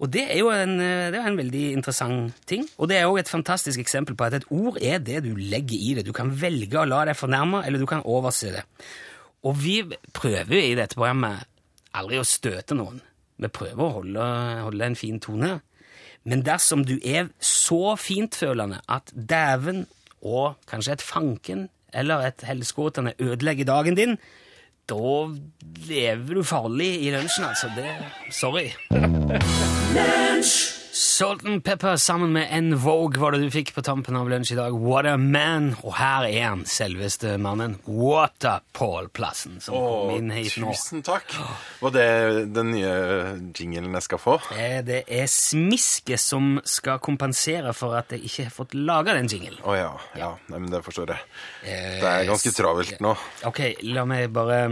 [0.00, 2.64] Og det er jo en, eh, det er en veldig interessant ting.
[2.78, 5.76] Og det er òg et fantastisk eksempel på at et ord er det du legger
[5.76, 6.06] i det.
[6.06, 8.64] Du kan velge å la deg fornærme, eller du kan overse det.
[9.44, 9.82] Og vi
[10.12, 11.44] prøver jo i dette programmet
[11.96, 13.00] aldri å støte noen.
[13.40, 14.24] Vi prøver å holde,
[14.64, 15.60] holde en fin tone.
[16.24, 19.86] Men dersom du er så fintfølende at dæven
[20.20, 24.18] og kanskje et fanken eller et helskåtende ødelegger dagen din,
[24.90, 25.14] da
[25.88, 27.70] lever du farlig i lunsjen, altså.
[27.76, 27.86] Det
[28.34, 28.68] Sorry.
[31.00, 34.50] Salt and Pepper sammen med En Vogue var det du fikk på tampen av lunsj
[34.52, 34.74] i dag.
[34.76, 35.70] What a man!
[35.80, 37.78] Og her er han, selveste mannen.
[37.88, 40.74] Waterpål-plassen, som kom inn hit nå.
[40.76, 41.32] Tusen takk.
[41.80, 42.04] Var det
[42.52, 42.92] den nye
[43.56, 44.36] jinglen jeg skal få?
[44.52, 49.32] Eh, Det er Smiske som skal kompensere for at jeg ikke har fått laga den
[49.32, 49.56] jinglen.
[49.64, 49.90] Å ja.
[50.20, 50.34] ja.
[50.52, 51.24] Nei, men det forstår jeg.
[51.64, 53.16] Eh, Det er ganske travelt nå.
[53.48, 54.66] Ok, la meg bare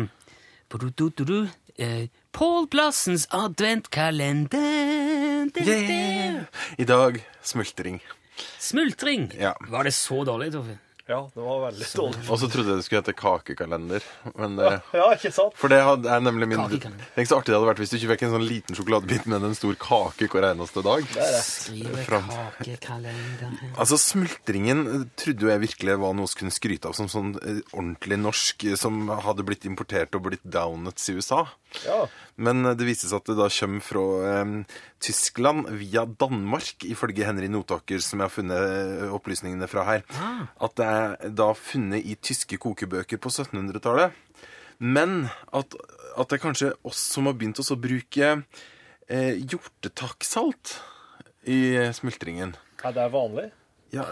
[0.68, 1.48] Du-du-du-du.
[1.78, 4.58] Eh, Pål Plassens adventkalender
[5.58, 6.44] Yeah.
[6.78, 8.00] I dag smultring.
[8.58, 9.32] Smultring!
[9.40, 9.56] Ja.
[9.68, 10.78] Var det så dårlig, Torfinn?
[11.08, 12.24] Ja, det var veldig dårlig.
[12.28, 14.04] Og så trodde jeg det skulle hete kakekalender.
[14.36, 15.54] Men det, Ja, ikke sant?
[15.56, 18.10] for det hadde- er nemlig min Tenk så artig det hadde vært hvis du ikke
[18.12, 21.08] fikk en sånn liten sjokoladebit, men en stor kake hver eneste dag.
[21.40, 26.94] Skrive kakekalender Altså, Smultringen eh, trodde jo jeg virkelig var noe vi kunne skryte av
[26.94, 31.46] som sånn eh, ordentlig norsk eh, som hadde blitt importert og blitt downets i USA.
[31.86, 32.04] Ja.
[32.38, 34.52] Men det viste seg at det da kommer fra eh,
[35.02, 40.06] Tyskland via Danmark, ifølge Henry Notaker, som jeg har funnet eh, opplysningene fra her.
[40.62, 44.14] At det er da funnet i tyske kokebøker på 1700-tallet.
[44.78, 45.74] Men at,
[46.14, 48.30] at det er kanskje oss som har begynt oss å bruke
[49.10, 50.76] eh, hjortetakksalt
[51.50, 52.54] i eh, smultringen.
[52.86, 53.50] Er det vanlig.
[53.94, 54.04] Ja,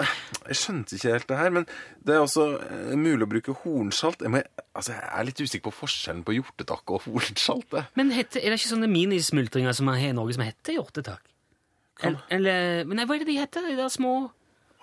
[0.47, 1.67] jeg skjønte ikke helt det her, men
[2.07, 4.23] det er også eh, mulig å bruke hornsalt.
[4.25, 4.41] Jeg, må,
[4.73, 7.69] altså, jeg er litt usikker på forskjellen på hjortetakk og hornsalt.
[7.75, 7.83] det.
[8.01, 11.21] Men hette, er det ikke sånne minismultringer som man har i Norge som heter hjortetak?
[12.05, 14.11] Eller, eller Men nei, hva er det de heter, de der små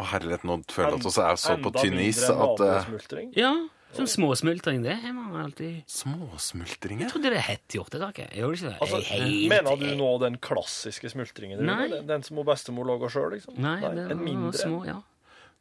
[0.02, 3.34] Å herlighet, nå føler jeg at vi er så på tynn is at smultring.
[3.38, 3.52] Ja,
[3.94, 7.06] Sånn småsmultring, det har man alltid Småsmultringer?
[7.06, 8.16] Jeg trodde det het hjortetak.
[8.16, 8.78] Det ikke det?
[8.82, 11.62] Altså, Jeg helt- mener du nå den klassiske smultringen?
[11.62, 11.88] Nei.
[11.90, 13.32] Den- Den som hun bestemor laga sjøl?
[13.38, 13.58] Liksom?
[13.58, 14.54] Nei, det en var mindre?
[14.60, 15.02] små, ja.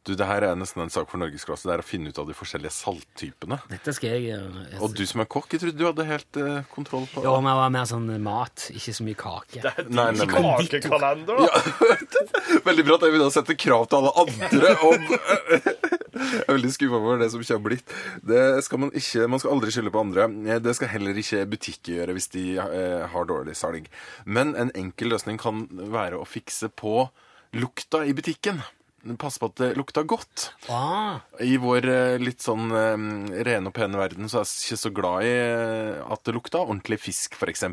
[0.05, 1.63] Du, det her er nesten en sak for norgesklasse.
[1.63, 3.55] Det er å finne ut av de forskjellige salttypene.
[3.69, 4.81] Dette skal jeg gjøre.
[4.83, 7.47] Og du som er kokk, jeg trodde du hadde helt eh, kontroll på Ja, men
[7.53, 9.61] det var mer sånn mat, ikke så mye kake.
[9.61, 10.67] Det er Nei, din nei, nei.
[10.67, 11.47] kakekalender, da!
[12.67, 15.07] Veldig bra at jeg vil da sette krav til alle andre om
[16.13, 17.95] Jeg er veldig skuffa over det som ikke har blitt.
[18.21, 20.27] Det skal Man ikke, man skal aldri skylde på andre.
[20.61, 23.89] Det skal heller ikke butikker gjøre hvis de eh, har dårlig salg.
[24.25, 27.07] Men en enkel løsning kan være å fikse på
[27.53, 28.61] lukta i butikken.
[29.19, 30.45] Passe på at det lukta godt.
[30.71, 33.01] Ah, I vår eh, litt sånn eh,
[33.43, 36.61] rene og pene verden så er jeg ikke så glad i eh, at det lukta
[36.63, 37.65] ordentlig fisk, f.eks.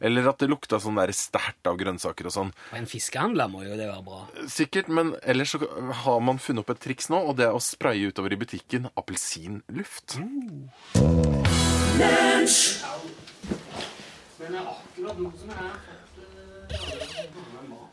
[0.00, 2.54] Eller at det lukta sånn der sterkt av grønnsaker og sånn.
[2.70, 4.22] og en fiskehandler må jo det være bra.
[4.48, 5.60] Sikkert, men ellers så
[6.06, 8.88] har man funnet opp et triks nå, og det er å spraye utover i butikken
[8.96, 10.16] appelsinluft.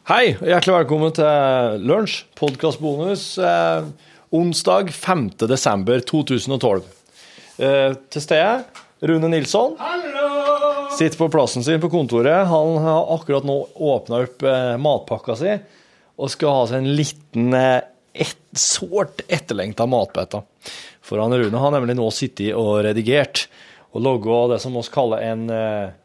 [0.09, 3.83] Hei, og hjertelig velkommen til Lunsj, podkastbonus, eh,
[4.33, 5.45] onsdag 5.
[5.45, 6.81] desember 2012.
[7.61, 8.55] Eh, til stede
[9.05, 9.77] Rune Nilsson.
[10.97, 12.49] Sitter på plassen sin på kontoret.
[12.49, 15.53] Han har akkurat nå åpna opp eh, matpakka si
[16.17, 17.85] og skal ha seg en liten, eh,
[18.17, 20.41] et, sårt etterlengta matbete.
[21.05, 23.45] For han Rune har nemlig nå sittet og redigert
[23.93, 25.97] og logga det som vi kaller en eh,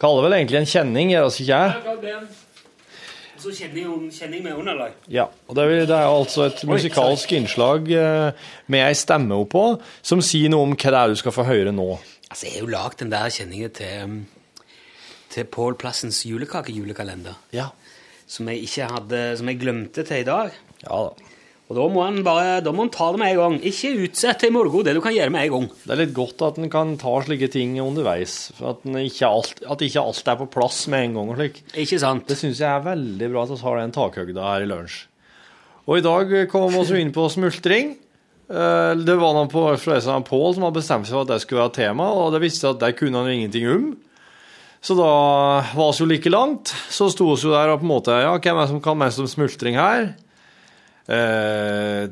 [0.00, 2.39] Kaller vel egentlig en kjenning, gjør vi ikke
[3.40, 4.92] Så kjenning, kjenning med underlag.
[5.08, 8.32] Ja, og det er, det er altså et musikalsk innslag eh,
[8.68, 9.62] med ei stemme oppå,
[10.04, 11.86] som sier noe om hva det er du skal få høre nå.
[12.30, 14.18] Altså, jeg har jo lagd den der kjenningen til, um,
[15.32, 17.70] til Pål Plassens julekakejulekalender, Ja.
[18.30, 20.52] som jeg ikke hadde, som jeg glemte til i dag.
[20.84, 21.29] Ja da.
[21.70, 23.56] Og da må han bare, da må han ta det med en gang.
[23.70, 25.66] Ikke utsett til i morgen, det du kan gjøre med en gang.
[25.84, 29.62] Det er litt godt at en kan ta slike ting underveis, for at, ikke alt,
[29.70, 31.60] at ikke alt er på plass med en gang og slik.
[31.78, 32.24] Ikke sant?
[32.26, 34.96] Det syns jeg er veldig bra at vi har den takhøgda her i lunsj.
[35.86, 37.92] Og i dag kom vi inn på smultring.
[38.50, 41.62] Eh, Det var noen på forresten Pål som hadde bestemt seg for at det skulle
[41.62, 43.86] være tema, og det visste at det kunne han jo ingenting om.
[44.82, 45.06] Så da
[45.76, 46.74] var vi jo like langt.
[46.90, 48.98] Så sto vi jo der og på en måte Ja, hvem er det som kan
[48.98, 50.16] mest om smultring her?
[51.10, 52.08] Eh,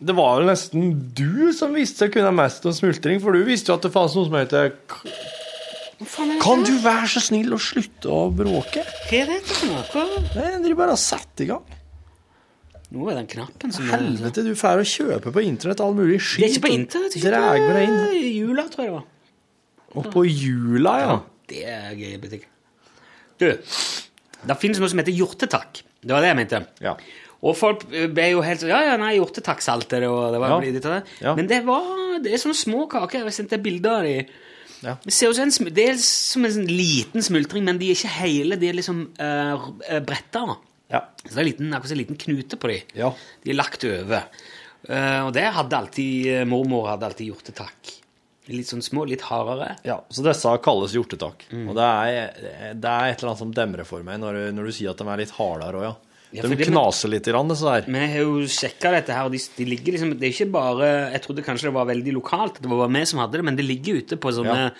[0.00, 3.70] det var jo nesten du som visste å kunne mest om smultring, for du visste
[3.70, 4.72] jo at det fantes noe som heter
[6.40, 8.82] Kan du være så snill å slutte å bråke?
[9.10, 10.06] Hva er dette for noe?
[10.34, 11.76] Nei, Jeg driver bare og setter i gang.
[12.90, 16.40] Nå er den knappen som Helvete, du får å kjøpe på internett all mulig skit.
[16.42, 17.14] Det er ikke på internett.
[17.14, 17.98] det er inn.
[18.00, 19.04] på jula, tror jeg det var.
[20.00, 21.14] Og på jula, ja.
[21.50, 22.48] Det er gøy butikk.
[23.38, 25.84] Du, det finnes noe som heter hjortetakk.
[26.00, 26.60] Det var det jeg mente.
[26.82, 26.96] Ja.
[27.42, 30.58] Og folk ble jo helt sånn Ja, ja, nei, hjortetakksalte det, og det var Ja.
[30.60, 31.02] litt av det.
[31.24, 31.34] Ja.
[31.38, 33.18] Men det var Det er sånne små kaker.
[33.20, 34.26] Jeg har sendt deg bilder dem.
[34.82, 34.96] Ja.
[35.04, 37.96] Det ser ut som en, det er som en sånn liten smultring, men de er
[37.96, 38.56] ikke hele.
[38.60, 40.42] De er liksom uh, bretta.
[40.90, 41.00] Ja.
[41.24, 42.92] Så det er en liten, akkurat en liten knute på dem.
[42.96, 43.10] Ja.
[43.44, 44.24] De er lagt over.
[44.88, 47.92] Uh, og det hadde alltid eh, mormor hadde alltid hjortetakk.
[48.50, 49.76] Litt sånn små, litt hardere.
[49.84, 49.98] ja.
[50.10, 51.44] Så disse kalles hjortetak.
[51.52, 51.68] Mm.
[51.68, 54.72] Og det er, det er et eller annet som demrer for meg når, når du
[54.72, 55.94] sier at de er litt hardere òg, ja.
[56.32, 57.88] Ja, De knaser litt, randet, så der.
[57.90, 60.52] Men jeg har jo sjekka dette her, og de, de ligger liksom Det er ikke
[60.54, 63.44] bare Jeg trodde kanskje det var veldig lokalt, det var bare vi som hadde det,
[63.48, 64.70] men det ligger ute på sånne Ja.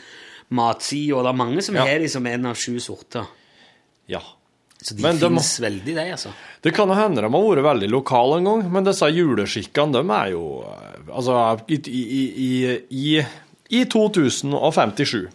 [0.51, 1.85] matsider, og det er mange som Ja.
[1.87, 3.27] har de som en av sju sorter.
[4.07, 4.21] Ja.
[4.83, 6.31] Så de Men de veldig, de, altså.
[6.63, 10.31] Det kan hende de har vært veldig lokale en gang, men disse juleskikkene, de er
[10.31, 10.65] jo
[11.13, 12.03] Altså, i, i,
[12.47, 13.27] i, i,
[13.81, 15.29] i 2057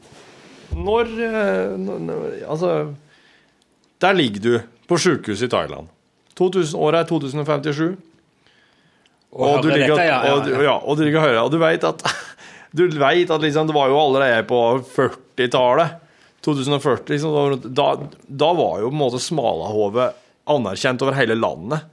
[0.75, 2.95] Når, eh, når- Altså
[3.99, 5.87] Der ligger du på sjukehuset i Thailand.
[6.35, 7.95] 2000, året er 2057.
[9.35, 10.61] Og, du ligger, dette, ja, ja, og, ja.
[10.63, 12.05] ja, og du ligger og og du vet at
[12.75, 15.93] Du vet at liksom, det var jo allerede på 40-tallet,
[16.43, 17.85] 2040, liksom, da,
[18.27, 20.17] da var jo på en måte Smalahovet
[20.51, 21.85] anerkjent over hele landet.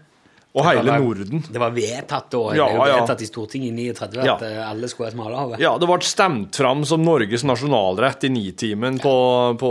[0.54, 1.44] Og hele Det var- Norden.
[1.50, 2.96] Det var vedtatt da, Ja, det ja.
[3.00, 4.34] vedtatt i Stortinget i 39 at Ja.
[4.46, 5.58] eh, alle skulle ha smalahove.
[5.58, 9.70] Ja, det ble stemt fram som Norges nasjonalrett i Nitimen på, på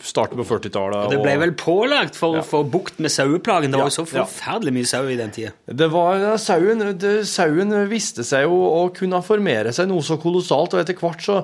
[0.00, 1.10] starten på 40-tallet.
[1.10, 3.72] Det ble vel pålagt for å få bukt med saueplagen.
[3.72, 5.50] Det var jo så forferdelig mye sau i den tida.
[5.66, 10.74] Det var, sauen, det, sauen viste seg jo å kunne formere seg noe så kolossalt,
[10.74, 11.40] og etter hvert så,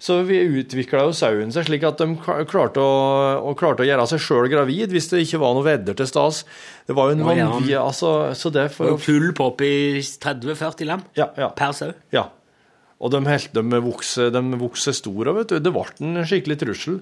[0.00, 2.14] så vi utvikla jo sauen seg slik at de
[2.48, 2.92] klarte å,
[3.50, 6.42] og klarte å gjøre seg sjøl gravid hvis det ikke var noe vedder til stas.
[6.88, 7.28] Det var jo en ja.
[7.28, 11.92] vanvittig altså, Så det for, jo full på oppi 30-40 lam ja, ja, per sau.
[12.16, 12.30] ja.
[13.00, 15.60] Og de, helt, de vokste, de vokser store, vet du.
[15.64, 16.98] Det ble en skikkelig trussel.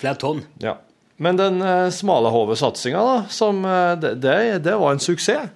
[0.00, 0.40] Flere tonn.
[0.62, 0.78] Ja.
[1.20, 5.52] Men den uh, smalahove-satsinga, da, som eh, det, det, det var en suksess.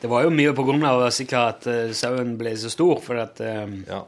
[0.00, 3.20] Det var jo mye på grunn av sikkert at eh, sauen ble så stor, for
[3.20, 4.04] at eh, Ja.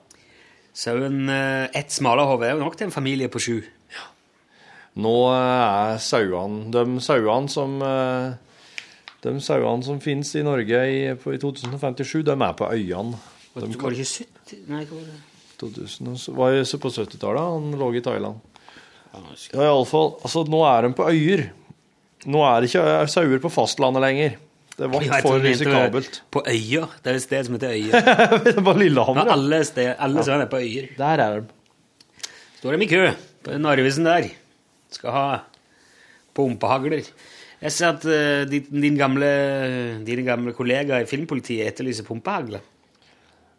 [0.72, 3.58] Sauen eh, Ett smalahove er jo nok til en familie på sju.
[3.92, 4.06] Ja.
[5.04, 8.32] Nå er sauene De sauene som eh,
[9.24, 13.20] De sauene som finnes i Norge i, i 2057, de er på øyene.
[13.52, 14.64] Var det ikke 70?
[14.72, 15.20] Nei, hva var det?
[15.62, 17.42] 2000, var jo på 70-tallet.
[17.54, 18.40] Han lå i Thailand.
[19.12, 20.16] Ja, iallfall.
[20.24, 21.44] Altså, nå er de på øyer.
[22.32, 24.40] Nå er det ikke sauer på fastlandet lenger.
[24.78, 26.22] Det var Jeg for risikabelt.
[26.34, 26.88] På Øyer.
[27.04, 28.44] Det er et sted som heter Øyer.
[28.46, 29.36] det var Lillehammer, Ja, ja.
[29.36, 30.38] alle sted, alle ja.
[30.40, 30.88] er på Øyer.
[30.96, 31.46] Der er de.
[32.58, 33.04] Står de i kø
[33.44, 34.30] på Narvesen der.
[34.92, 35.26] Skal ha
[36.34, 37.04] pumpehagler.
[37.62, 39.28] Jeg ser at uh, din, din gamle,
[40.06, 42.64] dine gamle kollegaer i filmpolitiet etterlyser pumpehagler.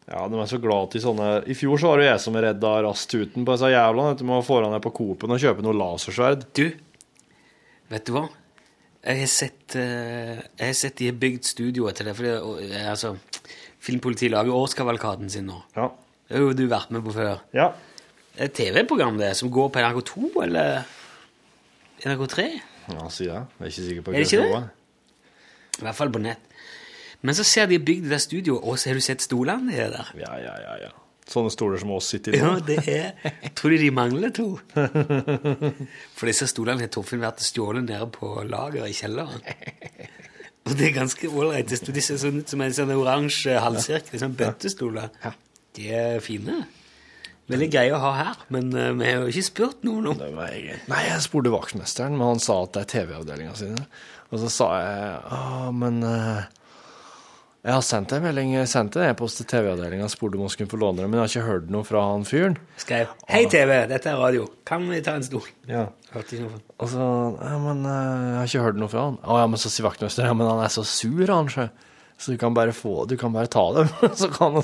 [0.09, 2.71] Ja, de er så glad til sånne I fjor så var det jeg som redda
[2.83, 4.17] rastuten på disse jævlene.
[4.19, 6.43] Du må få ned på Coop-en og kjøpe noe lasersverd.
[6.57, 6.65] Du,
[7.93, 8.25] vet du hva?
[9.03, 12.15] Jeg har sett, eh, jeg har sett de har bygd studioer til det.
[12.15, 13.17] For det, og, eh, altså,
[13.83, 15.57] Filmpolitiet lager årskavalkaden sin nå.
[15.75, 15.89] Ja.
[16.29, 17.41] Det har jo du vært med på før.
[17.53, 17.73] ja.
[18.33, 20.85] Det er et TV-program det, som går på NRK2 eller
[22.01, 22.45] NRK3.
[22.89, 23.35] Ja, si det.
[23.35, 24.55] Jeg er ikke sikker på det hva det?
[24.57, 24.69] er.
[25.77, 26.39] I hvert fall på nett.
[27.21, 30.09] Men så ser de bygd det studioet, og så har du sett stolene de der.
[30.17, 30.89] Ja, ja, ja, ja.
[31.29, 32.41] Sånne stoler som oss sitter i.
[32.41, 34.47] Ja, det er jeg Tror de mangler to?
[36.17, 39.41] For disse stolene har Torfinn vært stjålet nede på lageret i kjelleren.
[40.63, 41.71] Og det er ganske ålreit.
[41.71, 45.11] De ser sånn ut som en sånn oransje halvsirkel, sånn bøttestoler.
[45.75, 46.63] De er fine.
[47.51, 50.29] Veldig greie å ha her, men eh, vi har jo ikke spurt noen om Det
[50.31, 53.83] var Nei, jeg spurte vaktmesteren, men han sa at det er TV-avdelinga sine.
[54.31, 56.45] Og så sa jeg Å, men eh,
[57.63, 60.67] Jeg har sendt en melding, sendt en e-post til TV-avdelinga og spurte om hun skulle
[60.67, 62.57] få låne det, men jeg har ikke hørt noe fra han fyren.
[62.81, 64.49] Skrev 'Hei, TV, dette er radio.
[64.67, 65.85] Kan vi ta en stol?' Ja.
[66.11, 66.59] Hørte ikke noe.
[66.83, 67.05] Og så
[67.39, 69.15] Ja, men eh, jeg har ikke hørt noe fra han.
[69.23, 71.69] Å ja, men så sier vaktmesteren ja, men han er så sur, han, sjø.
[72.19, 73.87] Så du kan bare få Du kan bare ta dem.
[74.21, 74.63] så kan han,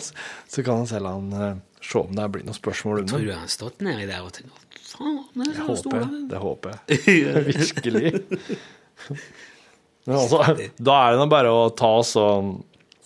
[0.51, 3.45] så kan han selv han eh, se om det blir noen spørsmål Tror du han
[3.47, 6.03] har stått nedi der og tenkt 'Faen, det er så stor.
[6.27, 6.99] Det håper jeg.
[7.47, 8.11] Virkelig.
[10.03, 12.57] Men altså, da er det nå bare å ta sånn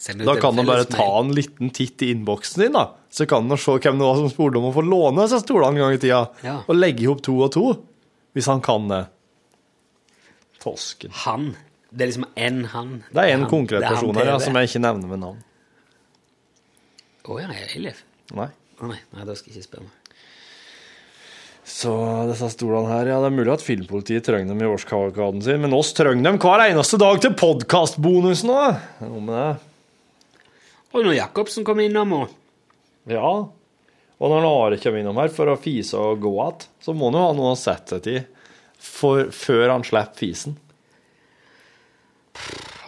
[0.04, 2.89] Da kan han bare ta en liten titt i innboksen din, da.
[3.10, 5.78] Så kan han se hvem det var som spurte om å få låne disse stolene
[5.78, 6.26] en gang i tida.
[6.43, 6.58] Ja.
[6.68, 7.66] Og legge ihop to og to,
[8.36, 9.06] hvis han kan det.
[10.64, 11.14] Tosken.
[11.24, 11.54] Han.
[11.93, 12.93] Det er liksom en han.
[13.14, 15.24] Det er en konkret det er han person her ja, som jeg ikke nevner med
[15.24, 15.41] navn.
[17.24, 18.04] Å ja, Eilif?
[18.36, 18.49] Nei.
[18.84, 19.99] Å nei, nei, da skal jeg ikke spørre meg.
[21.64, 21.91] Så
[22.28, 25.76] disse stolene her, ja, det er mulig at filmpolitiet trenger dem i årskavalkaden sin, men
[25.78, 28.82] oss trenger dem hver eneste dag til podkastbonusen òg!
[28.97, 29.72] Det er noe med det.
[30.94, 32.39] Og når Jacobsen kommer innom og
[33.10, 33.50] Ja.
[34.24, 37.18] Og når Are kommer innom her for å fise og gå igjen, så må han
[37.18, 38.22] jo ha noe å sette seg til
[39.34, 40.58] før han slipper fisen.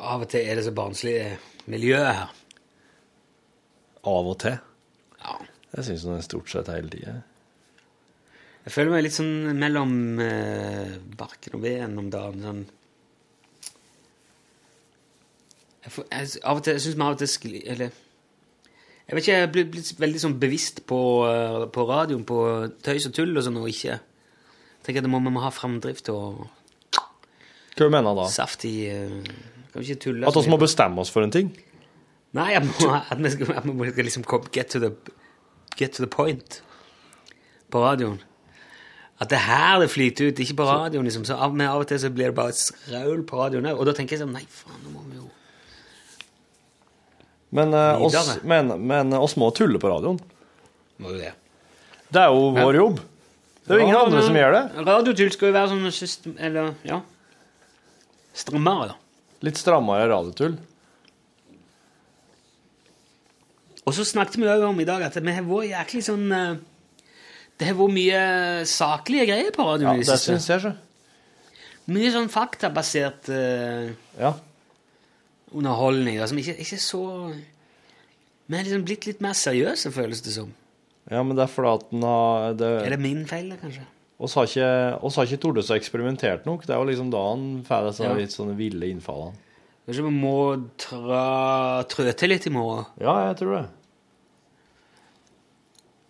[0.05, 1.17] Av og til er det så barnslig
[1.71, 2.31] miljø her.
[4.05, 4.57] Av og til.
[5.19, 5.37] Ja.
[5.75, 7.15] Jeg syns det er stort sett hele tida.
[8.65, 12.45] Jeg føler meg litt sånn mellom eh, barken og veden om dagen.
[12.45, 12.63] Sånn.
[15.85, 17.61] Jeg jeg, av og til, jeg syns vi av og til skli...
[17.69, 17.93] Eller
[19.05, 22.39] Jeg vet ikke, jeg er blitt, veldig sånn bevisst på, eh, på radioen, på
[22.85, 23.99] tøys og tull og sånn, og ikke
[24.85, 26.47] tenker at det må, vi må ha framdrift og
[27.75, 28.27] Hva mener du da?
[28.33, 29.13] Saftig eh,
[29.69, 31.53] Kan vi ikke tulle At vi må bestemme oss for en ting?
[32.35, 34.91] Nei, at, må, at vi skal, at vi liksom get to, the,
[35.77, 36.61] get to the point
[37.71, 38.19] på radioen.
[39.19, 41.05] At det er her det flyter ut, ikke på radioen.
[41.07, 41.23] liksom.
[41.25, 43.79] Så av, men av og til så blir det bare et sraul på radioen òg.
[43.79, 45.04] Og da tenker jeg sånn Nei, faen, nå må
[47.55, 50.19] Men eh, oss, men, men oss må tulle på radioen.
[50.99, 51.31] Må jo det.
[52.11, 52.99] Det er jo vår jobb.
[53.65, 54.63] Det er jo ingen andre som gjør det.
[54.85, 56.35] Radiotull skal jo være sånn system...
[56.37, 57.01] Eller, ja
[58.35, 58.97] Strammere, da.
[59.47, 60.57] Litt strammere radiotull.
[63.85, 66.55] Og så snakket vi òg om i dag at vi har vært jæklig sånn eh,
[67.59, 68.21] Det har vært mye
[68.69, 70.33] saklige greier på radioen Ja, i det det siste.
[70.33, 70.73] syns jeg, så.
[71.95, 74.33] Mye sånn faktabasert eh, Ja.
[75.55, 77.01] Underholdning da, som ikke, ikke så
[78.47, 80.51] Vi har liksom blitt litt mer seriøse, føles det som.
[81.09, 83.85] ja, men det er fordi at den har det, Er det min feil, da, kanskje?
[84.19, 84.67] oss har ikke,
[85.03, 86.61] oss har ikke tordes å eksperimentert nok.
[86.65, 88.13] Det er jo liksom da han får disse Ja.
[88.15, 89.33] litt sånne ville innfallene.
[89.85, 90.35] Kanskje vi må
[90.77, 92.85] trø til litt i morgen?
[93.01, 93.65] Ja, jeg tror det.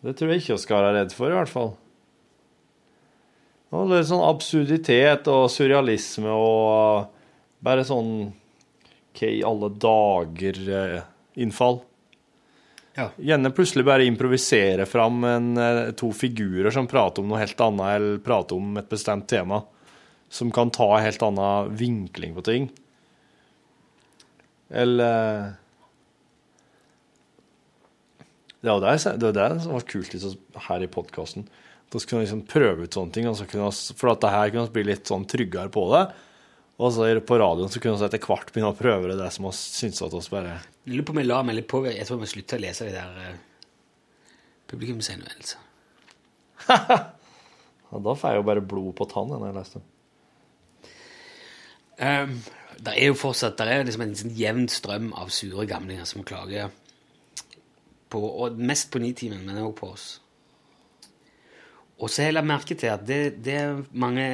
[0.05, 1.71] Det tror jeg ikke vi skal være redd for, i hvert fall.
[3.75, 7.09] Og litt sånn absurditet og surrealisme og
[7.65, 8.29] bare sånn
[9.15, 11.77] Hva i alle dager-innfall.
[12.95, 13.09] Ja.
[13.19, 17.95] Gjerne plutselig bare improvisere fram en, eh, to figurer som prater om noe helt annet,
[17.97, 19.63] eller prater om et bestemt tema.
[20.29, 22.69] Som kan ta en helt annen vinkling på ting.
[24.69, 25.53] Eller
[28.61, 31.47] var det, jeg- det, var det som var kult liksom, her i podkasten.
[31.91, 34.67] Da skulle vi liksom prøve ut sånne ting, altså kunne for at det her kunne
[34.67, 36.13] vi bli litt sånn tryggere på det.
[36.75, 39.47] Og så på radioen så kunne vi etter hvert begynne å prøve det, det som
[39.47, 42.07] vi syntes at oss bare Jeg lurer på om jeg la meg litt på Jeg
[42.07, 43.37] tror vi slutta å lese de der uh,
[44.71, 45.63] publikumshenvendelsene.
[46.69, 46.99] ja,
[47.95, 49.91] Da får jeg jo bare blod på tann når jeg leste den.
[51.95, 52.35] Um,
[52.83, 56.25] det er jo fortsatt det er liksom en sånn jevn strøm av sure gamlinger som
[56.27, 56.73] klager
[58.11, 60.07] på, og mest på Nitimen, men også på oss.
[61.95, 63.59] Og så har jeg lagt merke til at det, det
[63.95, 64.25] mange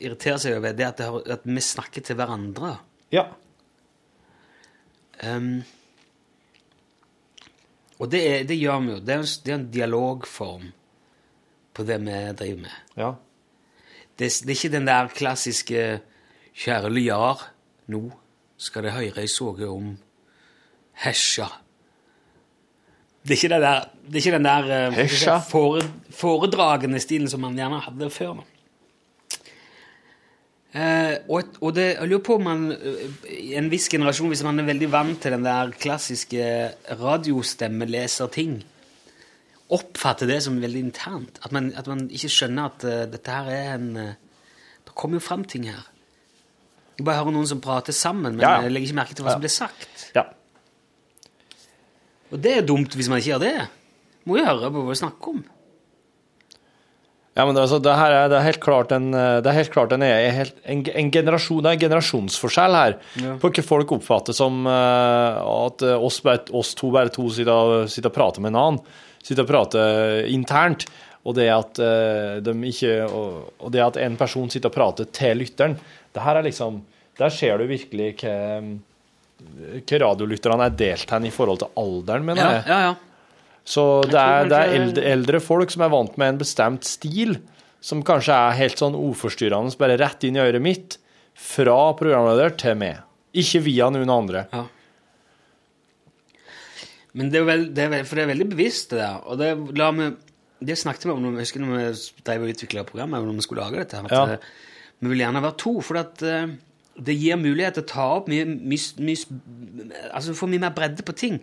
[0.00, 2.72] irriterer seg over, det er at, det at vi snakker til hverandre.
[3.12, 3.26] Ja.
[5.20, 5.60] Um,
[8.00, 9.00] og det, er, det gjør vi jo.
[9.04, 10.70] Det er, en, det er en dialogform
[11.76, 12.78] på det vi driver med.
[12.96, 13.10] Ja.
[14.16, 15.82] Det, det er ikke den der klassiske
[16.60, 17.42] 'Kjære Lyar,
[17.88, 18.10] nå
[18.58, 19.92] skal det høyre i såge om
[21.04, 21.52] hesja'.
[23.22, 25.34] Det er ikke, det der, det er ikke den der eh, Hesja?
[25.44, 25.82] fore,
[26.16, 28.38] foredragende stilen som man gjerne hadde før.
[28.40, 28.46] nå.
[30.70, 34.44] Eh, og, og det, jeg lurer på om man eh, i en viss generasjon, hvis
[34.46, 36.44] man er veldig vant til den der klassiske
[37.00, 38.60] radiostemmeleser-ting,
[39.70, 41.40] oppfatter det som veldig internt.
[41.44, 44.12] At man, at man ikke skjønner at eh, dette her er en eh,
[44.86, 45.84] Det kommer jo fram ting her.
[46.98, 48.62] Jeg bare hører noen som prater sammen, men Ja, ja.
[48.66, 50.10] jeg legger ikke merke til hva som blir sagt.
[50.16, 50.24] ja.
[52.30, 53.56] Og det er dumt hvis man ikke gjør det.
[54.28, 55.40] Må jo høre på hva vi snakker om.
[57.38, 59.56] Ja, men det, altså, det her er, det er helt klart en, eh, det er
[59.60, 62.96] helt klart en, en, en, en generasjon, det er en generasjonsforskjell her.
[63.40, 68.10] På hva folk oppfatter som eh, at eh, oss, oss to bare to sitter, sitter
[68.10, 68.82] og prater med en annen,
[69.22, 70.88] sitter og prater internt,
[71.20, 71.76] og det at
[72.40, 75.74] de ikke, og, og det at en person sitter og prater til lytteren,
[76.16, 76.80] det her er liksom,
[77.20, 78.36] der ser du virkelig hva,
[79.40, 82.64] hva radiolytterne er delt hen i forhold til alderen, mener Ja, jeg.
[82.68, 82.94] ja, ja.
[83.70, 87.36] Så det er, det er eldre, eldre folk som er vant med en bestemt stil,
[87.80, 90.96] som kanskje er helt sånn uforstyrrende, bare rett inn i øret mitt,
[91.40, 92.98] fra programleder til meg.
[93.36, 94.46] Ikke via noen andre.
[94.52, 94.64] Ja.
[97.16, 99.20] Men det er jo vel, det er vel, for det er veldig bevisst, det der.
[99.26, 100.18] Og det, la meg,
[100.62, 103.46] det snakket vi om når, jeg husker når vi drev og utvikla programmet, når vi
[103.46, 104.02] skulle lage dette.
[104.04, 104.24] At, Ja.
[104.34, 104.50] eh,
[105.00, 106.50] Vi vil gjerne være to, for at, eh,
[107.06, 109.18] det gir mulighet til å ta opp mye, mye, mye
[110.12, 111.38] Altså få mye mer bredde på ting.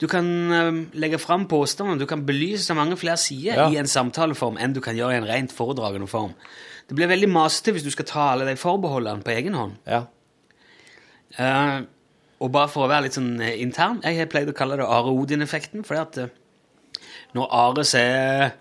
[0.00, 3.68] Du kan eh, legge fram påstander, du kan belyse så mange flere sider Ja.
[3.70, 6.34] i en samtaleform enn du kan gjøre i en rent foredragende form.
[6.88, 9.78] Det blir veldig masete hvis du skal ta alle de forbeholdene på egen hånd.
[9.86, 10.04] Ja.
[11.38, 11.86] Uh,
[12.42, 14.86] og bare for å være litt sånn eh, intern, jeg har pleid å kalle det
[14.86, 16.34] Are Odin-effekten, fordi at eh,
[17.34, 18.52] når Are sier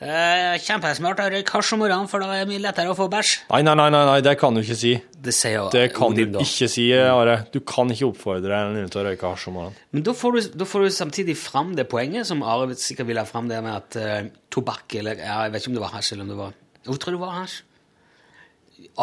[0.00, 3.06] er kjempesmart å røyke hasj om morgenen, for da er det mye lettere å få
[3.12, 3.32] bæsj.
[3.50, 4.94] Nei, nei, nei, nei, det kan du ikke si.
[5.20, 6.40] Det sier Det kan du da.
[6.40, 7.34] ikke si, Are.
[7.52, 9.76] Du kan ikke oppfordre en til å røyke hasj om morgenen.
[9.92, 13.20] Men da får, du, da får du samtidig fram det poenget som Are sikkert ville
[13.20, 15.94] ha fram, det med at uh, tobakk eller ja, Jeg vet ikke om det var
[15.98, 17.58] hasj eller om det var jeg tror det var hasj.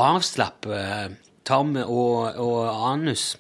[0.02, 1.08] Avslapp uh,
[1.46, 2.60] tarm og, og
[2.92, 3.36] anus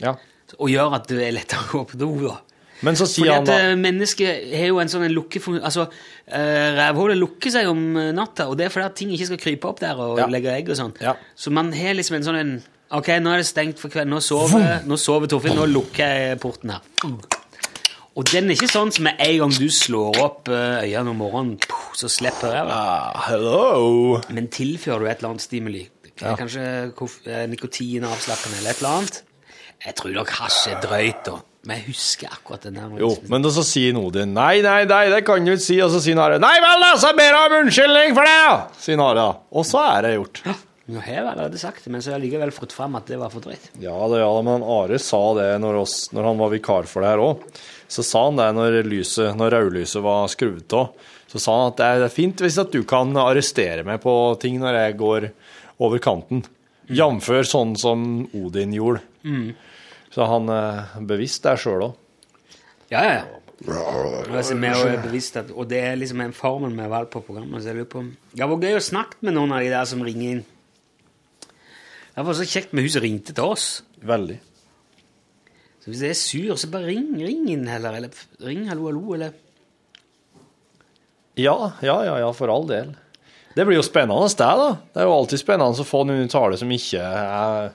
[0.00, 0.14] Ja.
[0.58, 2.08] og gjør at det er lettere å gå på do.
[2.24, 2.38] da.
[2.86, 5.64] Men så sier Fordi han at da eh, mennesket har jo en sånn en lukkefunksjon
[5.66, 9.26] Altså, uh, rævhullet lukker seg om eh, natta, og det er fordi at ting ikke
[9.32, 10.26] skal krype opp der og Ja.
[10.30, 10.94] legge egg og sånn.
[11.02, 11.16] Ja.
[11.34, 12.52] Så man har liksom en sånn en
[12.90, 14.14] Ok, nå er det stengt for kvelden.
[14.14, 15.52] Nå sover, nå sover Torfinn.
[15.58, 16.80] Nå lukker jeg porten her.
[18.18, 21.20] Og den er ikke sånn som med en gang du slår opp eh, øynene om
[21.20, 22.72] morgenen, puh, så slipper ræva.
[22.74, 24.22] ah, Hello!
[24.34, 25.84] Men tilfører du et eller annet stimuli,
[26.18, 26.64] kanskje
[26.98, 29.20] koff- eh, nikotinavslappende eller et eller annet
[29.86, 31.36] Jeg tror nok hasj er drøyt, da.
[31.68, 32.94] Men jeg husker akkurat den der.
[33.02, 35.76] Jo, men så sier Odin nei, nei, nei, det kan du ikke si.
[35.84, 38.80] Og så sier Nare nei vel, da, så ber jeg om unnskyldning for det, da!
[38.80, 39.26] Sier Nare.
[39.52, 40.40] Og så er det gjort.
[40.48, 40.56] Ja.
[40.88, 43.18] Nå har jeg allerede sagt det, men så har jeg likevel fått fram at det
[43.20, 43.66] var for drøyt.
[43.82, 47.10] Ja, det, ja, men Are sa det når, oss, når han var vikar for det
[47.12, 47.42] her òg.
[47.92, 50.94] Så sa han det når, lyset, når rødlyset var skrudd av.
[51.28, 54.56] Så sa han at det er fint hvis at du kan arrestere meg på ting
[54.62, 55.28] når jeg går
[55.84, 56.40] over kanten.
[56.88, 57.28] Jf.
[57.44, 59.04] sånn som Odin gjorde.
[60.14, 61.98] Så han er bevisst der sjøl òg.
[62.88, 63.38] Ja, ja, ja.
[63.58, 67.62] Altså, at, og det er liksom en formel vi har valgt på programmet.
[67.62, 70.04] Så jeg lurer på Det var gøy å snakke med noen av de der som
[70.06, 70.44] ringer inn.
[72.14, 73.66] Det var så kjekt med hun som ringte til oss.
[74.06, 74.38] Veldig.
[75.82, 77.98] Så hvis jeg er sur, så bare ring, ring inn heller.
[77.98, 79.36] Eller ring hallo, hallo, eller
[81.38, 82.94] Ja, ja, ja, ja, for all del.
[83.54, 84.70] Det blir jo spennende, det, da.
[84.94, 87.70] Det er jo alltid spennende å få noen i tale som ikke er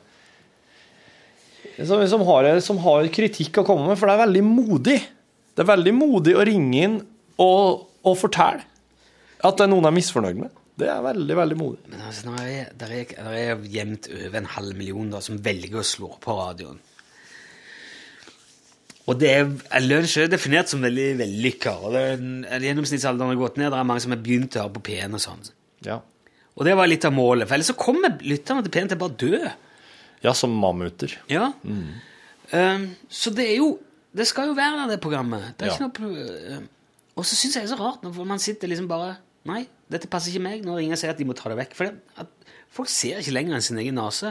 [1.78, 5.00] som, som, har, som har kritikk å komme med, for det er veldig modig.
[5.54, 7.00] Det er veldig modig å ringe inn
[7.42, 8.66] og, og fortelle
[9.44, 10.60] at det er noen er misfornøyd med.
[10.80, 11.82] Det er veldig, veldig modig.
[11.92, 15.86] Men altså, der, er, der er jevnt over en halv million da, som velger å
[15.86, 16.80] slå på radioen.
[19.04, 21.74] Og det er lunsj er definert som veldig vellykka.
[21.92, 22.04] Det
[22.56, 23.74] er gjennomsnittsalderen har gått ned.
[23.74, 25.44] Det er mange som har begynt å høre på P1 og sånn.
[25.84, 26.00] Ja.
[26.56, 27.50] Og det var litt av målet.
[27.50, 29.52] For ellers så kommer lytterne til P1 til å bare dø.
[30.24, 31.18] Ja, som mammuter.
[31.32, 31.52] Ja.
[32.54, 33.80] Um, så det er jo
[34.14, 35.56] Det skal jo være der, det programmet.
[35.58, 35.88] Det er Ja.
[35.88, 36.68] ikke noe um,
[37.18, 39.16] Og så syns jeg det er så rart når man sitter liksom bare
[39.46, 40.62] Nei, dette passer ikke meg.
[40.64, 41.74] Når ingen sier at de må ta det vekk.
[41.76, 42.28] For det, at
[42.72, 44.30] folk ser ikke lenger enn sin egen nese.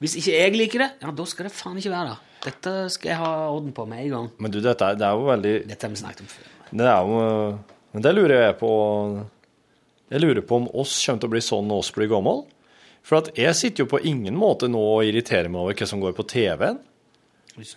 [0.00, 2.22] Hvis ikke jeg liker det, ja, da skal det faen ikke være der.
[2.46, 4.30] Dette skal jeg ha orden på med en gang.
[4.40, 6.48] Men du, dette er, det er jo veldig Dette har vi snakket om før.
[6.72, 7.20] Det er jo
[7.92, 8.70] Men det lurer jeg på
[10.10, 12.38] Jeg lurer på om oss kommer til å bli sånn når oss blir gamle.
[13.06, 16.00] For at jeg sitter jo på ingen måte nå og irriterer meg over hva som
[16.02, 16.80] går på TV-en.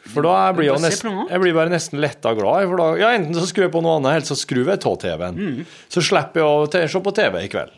[0.10, 2.66] For da blir jeg, jo Bare nesten, jeg blir bare nesten letta glad.
[2.68, 4.98] For da, ja, enten så skrur jeg på noe annet, eller så skrur jeg av
[5.00, 5.38] TV-en.
[5.40, 5.62] Mm.
[5.94, 7.78] Så slipper jeg å se på TV i kveld.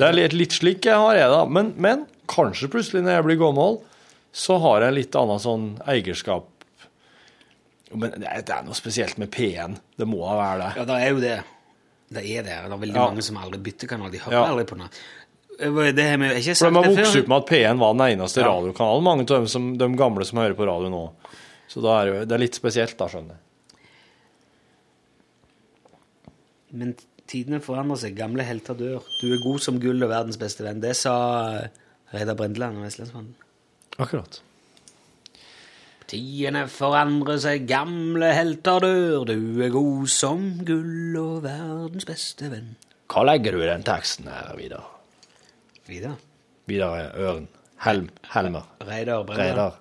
[0.00, 1.42] Det er litt, litt slik jeg har jeg, da.
[1.44, 3.80] Men, men kanskje plutselig når jeg blir gammel,
[4.32, 6.48] så har jeg litt annet sånn eierskap
[7.92, 9.74] Men det er, noe spesielt med P1.
[10.00, 10.70] Det må da være det.
[10.80, 11.34] Ja, det er jo det.
[12.12, 12.54] Det er det.
[12.64, 13.04] Det er veldig Ja.
[13.10, 14.10] mange som aldri bytter kanal.
[14.10, 14.46] De hører Ja.
[14.48, 14.88] aldri på noe.
[15.58, 16.72] Det har vi ikke For før.
[16.72, 18.48] de har vokst opp med at P1 var den eneste Ja.
[18.48, 19.02] radiokanalen.
[19.04, 21.02] Mange av dem som, de gamle som hører på radio nå.
[21.68, 23.38] Så da er det, jo- det er litt spesielt, da, skjønner jeg.
[26.72, 26.94] Men
[27.28, 28.16] tidene forandrer seg.
[28.16, 29.02] Gamle helter dør.
[29.20, 30.80] Du er god som gull og verdens beste venn.
[30.80, 31.14] Det sa
[31.60, 31.68] eh,
[32.14, 33.34] Reidar Brendeland og Vestlandsmannen.
[34.00, 34.40] Akkurat.
[36.12, 39.24] Tidene forandrer seg, gamle helter dør.
[39.28, 42.74] Du er god som gull og verdens beste venn.
[43.12, 44.88] Hva legger du i den teksten her, Vidar?
[45.92, 46.16] Vidar.
[46.70, 47.48] Vidar Øren.
[47.82, 48.08] Helm.
[48.32, 48.66] Helmer.
[48.86, 49.80] Reidar Brendeland.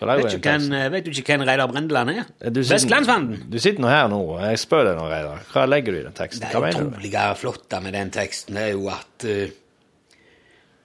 [0.00, 2.28] Vet eh, vet du ikke hvem Reidar Brendeland er?
[2.50, 3.42] Du sitter- Vestlandsmannen!
[3.52, 5.42] Du sitter nå her nå, og jeg spør deg nå, Reidar.
[5.52, 6.46] Hva legger du i den teksten?
[6.46, 9.52] Det Hva det utrolige flotte med den teksten er jo at uh,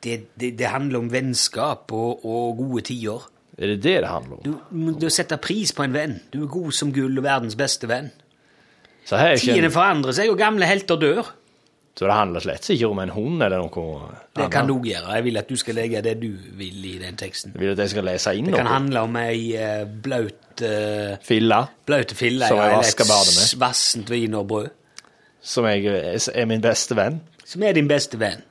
[0.03, 3.23] det, det, det handler om vennskap og, og gode tider.
[3.57, 4.59] Er det det det handler om?
[4.69, 6.19] Du, du setter pris på en venn.
[6.33, 8.11] Du er god som gull og verdens beste venn.
[9.15, 11.31] Er Tidene en, forandrer seg, og gamle helter dør.
[11.95, 14.23] Så det handler slett ikke om en hund eller noe annet.
[14.35, 15.13] Det kan du òg gjøre.
[15.15, 17.53] Jeg vil at du skal legge det du vil i den teksten.
[17.55, 18.73] Vil at jeg skal lese inn Det kan noe?
[18.73, 23.59] handle om ei eh, blaut uh, Filla, blaute fille Som jeg eller vasker badet med.
[23.63, 24.67] vassent wienerbrød.
[25.41, 25.85] som jeg
[26.35, 27.21] er min beste venn.
[27.45, 28.43] Som er din beste venn.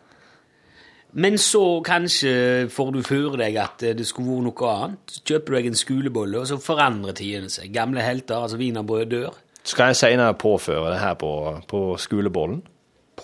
[1.12, 5.14] Men så kanskje får du føre deg at eh, det skulle vært noe annet.
[5.14, 7.68] Så kjøper du deg en skolebolle, og så forandrer tidene seg.
[7.76, 9.36] Gamle helter, altså wienerbrød, dør.
[9.64, 11.30] Skal jeg senere påføre det her på,
[11.70, 12.62] på skolebollen?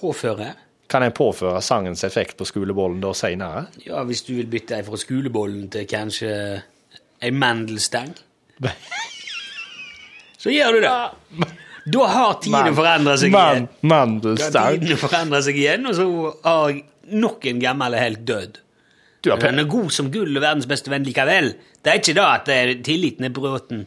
[0.01, 0.53] Påføre.
[0.91, 3.67] Kan jeg påføre sangens effekt på skolebollen da senere?
[3.85, 6.31] Ja, hvis du vil bytte deg fra skolebollen til kanskje
[7.21, 8.15] ei mandelstang,
[10.43, 11.51] så gjør du det.
[11.91, 13.69] Da har tiden forandra seg igjen.
[13.87, 14.81] Mandelstang.
[14.83, 16.09] Da har tiden seg igjen, og så
[16.49, 16.81] har
[17.11, 18.59] nok en gammel helt dødd.
[19.23, 21.53] Den er god som gull og verdens beste venn likevel.
[21.85, 22.51] Det er ikke da at
[22.87, 23.85] tilliten er bråten.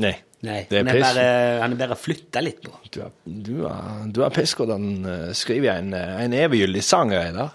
[0.00, 0.14] Nei.
[0.40, 1.24] Nei, Det er han er bare,
[1.60, 2.72] han er bare flytta litt på.
[2.88, 6.36] Du er, du er, du er pisk, og den eh, skriver jeg en, eh, en
[6.38, 7.52] evigyldig sang, Reidar.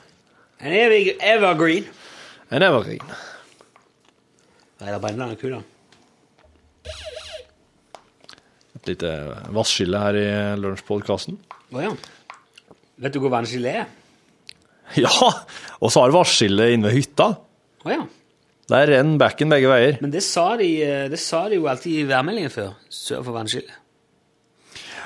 [0.61, 1.87] En evig evergreen.
[2.53, 3.15] En evergreen.
[4.83, 5.63] Reidar det er kul, da.
[8.75, 9.11] Et lite
[9.55, 10.27] vasskille her i
[10.61, 11.39] lunsjpodkasten.
[11.73, 11.93] Å ja.
[13.01, 13.87] Vet du hvor vannskillet er?
[15.01, 15.09] Ja!
[15.81, 16.19] Og så har du
[16.69, 17.31] inne ved hytta.
[17.81, 18.05] Å ja.
[18.71, 19.97] Der renner bekken begge veier.
[20.01, 22.71] Men det sa de, eh, det sa de jo alltid i værmeldingen før.
[22.89, 23.81] Sør for vannskillet.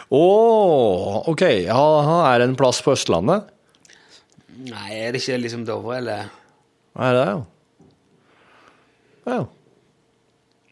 [0.10, 0.24] Å,
[1.30, 1.44] OK.
[1.68, 1.84] Ja,
[2.32, 3.52] er det en plass på Østlandet?
[4.70, 6.30] Nei, er det ikke liksom Dovre, eller
[7.00, 7.40] er det, jo?
[9.30, 9.40] Ja.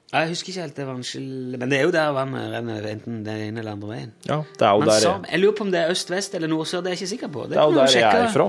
[0.08, 3.42] Jeg husker ikke helt det vannskillet Men det er jo der vannet renner, enten den
[3.50, 4.14] ene eller andre veien.
[4.26, 4.40] ja.
[4.58, 6.82] Det er jo Men der sa, jeg, lurer på om det er øst-vest eller nord-sør,
[6.82, 7.46] det er jeg ikke sikker på.
[7.52, 8.48] det er jo der jeg er fra.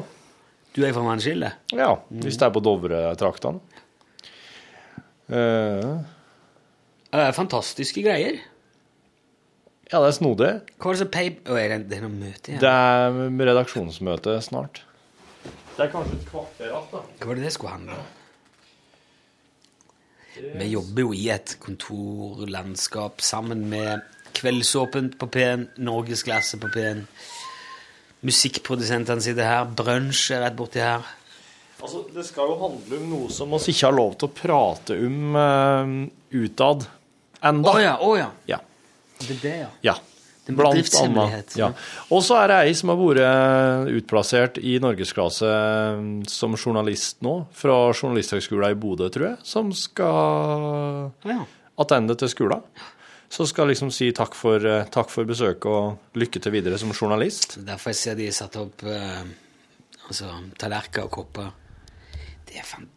[0.75, 1.53] Du er fra vannskillet?
[1.75, 3.85] Ja, hvis det er på Dovre-traktene.
[5.29, 5.89] Eh,
[7.13, 8.39] Det er fantastiske greier.
[9.93, 10.51] ja, det er snodig.
[10.79, 11.31] Hva er det som pay...
[11.49, 12.61] Oh, er det, det er noe møte igjen?
[12.61, 14.83] Det er redaksjonsmøte snart.
[15.77, 17.03] Det er kanskje et kvarter igjen, da.
[17.21, 18.15] Hva var det det skulle handle om?
[20.39, 24.05] Vi jobber jo i et kontorlandskap sammen med
[24.39, 27.01] Kveldsåpent på P1, Norgesklasse på P1.
[28.29, 31.03] Musikkprodusentene sitter her, brunsj er rett borti her.
[31.79, 34.97] Altså, det skal jo handle om noe som vi ikke har lov til å prate
[35.07, 35.93] om uh,
[36.35, 36.89] utad
[37.41, 37.75] enda.
[37.75, 38.31] Å ja, å ja.
[38.51, 38.61] Ja.
[39.19, 39.71] Det er det, ja.
[39.93, 39.97] ja.
[40.49, 41.55] Det er Blant annet.
[41.61, 41.67] Ja.
[42.15, 45.99] Og så er det ei som har vært utplassert i norgesklasse eh,
[46.33, 51.13] som journalist nå, fra Journalisthøgskolen i Bodø, tror jeg, som skal
[51.77, 52.65] attende til skolen.
[53.29, 56.97] Så skal liksom si takk for, eh, takk for besøket og lykke til videre som
[56.97, 57.59] journalist.
[57.69, 59.29] Derfor jeg ser de satt opp eh,
[60.09, 61.53] altså, tallerkener og kopper.
[62.59, 62.89] Det er fan...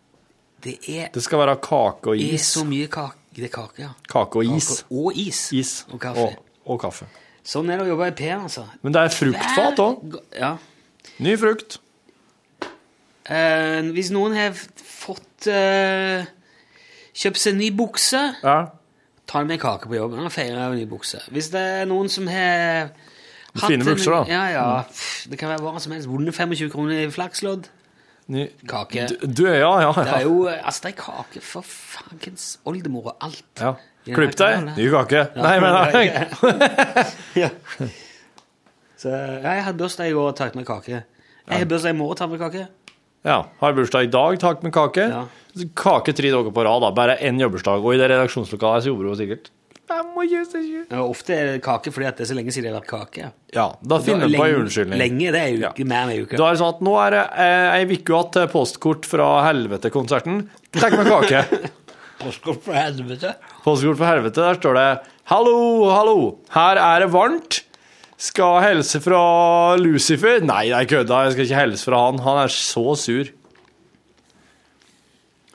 [0.62, 2.45] Det er, Det skal være kake og er is.
[2.53, 3.91] så mye kake Det er kake, ja.
[4.09, 4.68] Kake og is.
[4.84, 5.39] Kake Og is.
[5.57, 6.26] Is Og kaffe.
[6.26, 7.05] Og, og kaffe.
[7.45, 8.68] Sånn er det å jobbe i P, altså.
[8.86, 10.18] Men det er fruktfat òg.
[10.38, 10.51] Ja.
[11.26, 11.80] Ny frukt.
[13.32, 16.26] Eh, hvis noen har fått eh,
[17.18, 18.57] kjøpt seg ny bukse, Ja.
[19.30, 21.22] ta med kake på jobben og feirer ny bukse.
[21.32, 22.91] Hvis det er noen som har
[23.57, 24.22] Fine bukser, da.
[24.32, 24.84] Ja, ja.
[25.28, 26.07] Det kan være hva som helst.
[26.07, 27.68] Vunnet 25 kroner i flakslodd.
[28.32, 29.06] Ny Kake.
[29.28, 29.92] Du, er ja, ja.
[29.98, 33.46] Det er jo Altså, det er kake for fankens oldemor og alt.
[33.60, 33.74] ja.
[34.02, 34.64] Klipp deg.
[34.74, 35.20] Ny kake.
[35.36, 36.06] Ja, Nei, men nei.
[37.44, 37.50] ja.
[38.98, 41.04] Så ja, jeg hadde bursdag i går og tatt med kake.
[41.04, 42.64] Jeg har bursdag i morgen tatt med kake.
[43.28, 43.36] Ja.
[43.62, 45.06] Har bursdag i dag, takk med kake.
[45.12, 45.22] Ja.
[45.78, 46.90] Kake tre dager på rad, da.
[46.98, 47.84] Bare én jobbursdag.
[47.86, 49.52] Og i det redaksjonslokalet så jobber hun sikkert
[49.92, 50.86] 25.
[50.92, 52.92] Ja, ofte er det kake fordi at det er så lenge siden det har vært
[52.92, 53.32] kake.
[53.56, 55.00] Ja, da finner du på en unnskyldning.
[55.02, 55.72] Lenge, det er jo Ja.
[55.76, 56.38] ikke mer enn ei uke.
[56.39, 59.28] Da er det sånn at nå er det eh, ei uke igjen til postkort fra
[59.50, 60.39] helvete-konserten.
[60.78, 61.44] Takk med kake.
[62.22, 63.34] Postkort fra helvete.
[63.66, 64.88] Postkort fra helvete, der står det
[65.32, 65.56] Hallo,
[65.89, 66.18] hallo,
[66.54, 67.62] her er det varmt.
[68.22, 69.22] Skal helse fra
[69.82, 70.44] Lucifer.
[70.46, 72.20] Nei, det er kødda, jeg skal ikke helse fra han.
[72.22, 73.32] Han er så sur.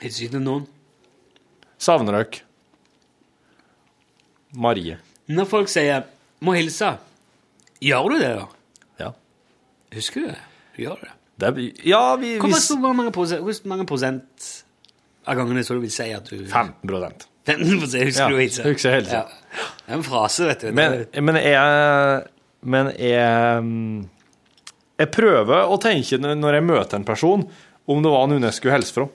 [0.03, 0.65] Hilser ikke til noen.
[1.81, 2.41] Savner dere.
[4.57, 4.97] Marie.
[5.29, 6.03] Når folk sier
[6.41, 6.97] 'må hilse',
[7.81, 8.45] gjør du det, da?
[8.99, 9.11] Ja.
[9.93, 10.41] Husker du det?
[10.75, 11.11] Du gjør det.
[11.37, 11.51] Det
[11.85, 14.63] ja, vi, Hvor, mange prosent, hvor mange prosent
[15.27, 17.27] av gangene så du vil si at du 15 prosent.
[17.45, 18.63] 15 prosent husker Ja, du hilse?
[18.63, 19.13] husker hilse.
[19.13, 19.23] Ja.
[19.85, 20.71] Det er en frase, vet du.
[20.71, 22.23] Men, men jeg
[22.61, 24.09] Men jeg mm,
[24.99, 27.43] Jeg prøver å tenke når jeg møter en person,
[27.87, 29.07] om det var noen jeg skulle hilse fra.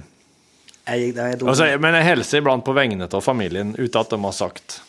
[0.86, 1.38] jeg, jeg.
[1.42, 4.80] Altså, men jeg hilser iblant på vegne av familien, uten at de har sagt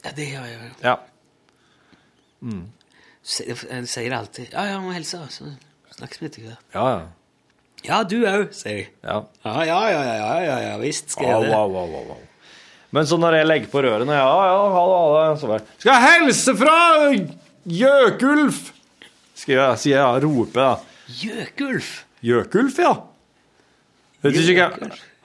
[0.00, 0.56] ja, det gjør jeg.
[0.56, 0.68] jo.
[0.86, 0.94] Ja.
[2.40, 2.62] Mm.
[3.20, 4.46] Jeg sier det alltid.
[4.48, 5.50] 'Ja, ja, må hilse', så
[5.98, 6.62] snakkes vi etter hvert.
[6.74, 7.02] Ja, ja.
[7.84, 8.88] Ja, du òg, sier jeg.
[9.04, 9.18] ja.
[9.44, 11.52] Ja, ja, ja, ja, ja, ja, visst skal jeg det.
[11.52, 12.18] au, au, au, au.
[12.90, 15.40] Men så når jeg legger på rørene Ja, ja, ha det, ha det.
[15.40, 16.78] Så bare Skal jeg hilse fra
[17.70, 18.72] Gjøkulf?
[19.34, 20.72] Skal jeg, si jeg, roper da.
[21.20, 21.92] Gjøkulf.
[22.24, 22.94] Gjøkulf, ja.
[24.22, 24.68] Vet du ikke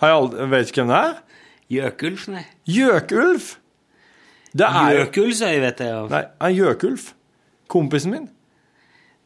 [0.02, 1.18] Har jeg aldri, Vet ikke hvem det er?
[1.76, 2.44] Gjøkulf, nei.
[2.70, 3.56] Gjøkulf?
[4.56, 6.04] Det er jo Gjøkul, sier jeg, vet jeg.
[6.14, 7.10] Nei, er Gjøkulf.
[7.72, 8.30] Kompisen min.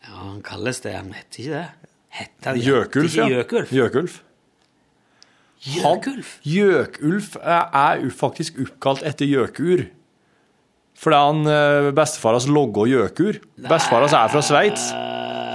[0.07, 0.95] Ja, han kalles det.
[0.95, 1.91] Han heter ikke det.
[2.19, 3.27] Heter han Gjøkulf, ja.
[3.29, 3.73] Gjøkulf.
[3.75, 4.15] Gjøkulf.
[5.67, 6.31] Gjøkulf.
[6.47, 9.85] Gjøkulf er, er faktisk oppkalt etter gjøkur.
[10.99, 13.39] Fordi han eh, bestefar hans logga gjøkur.
[13.63, 14.89] Bestefar hans er fra Sveits.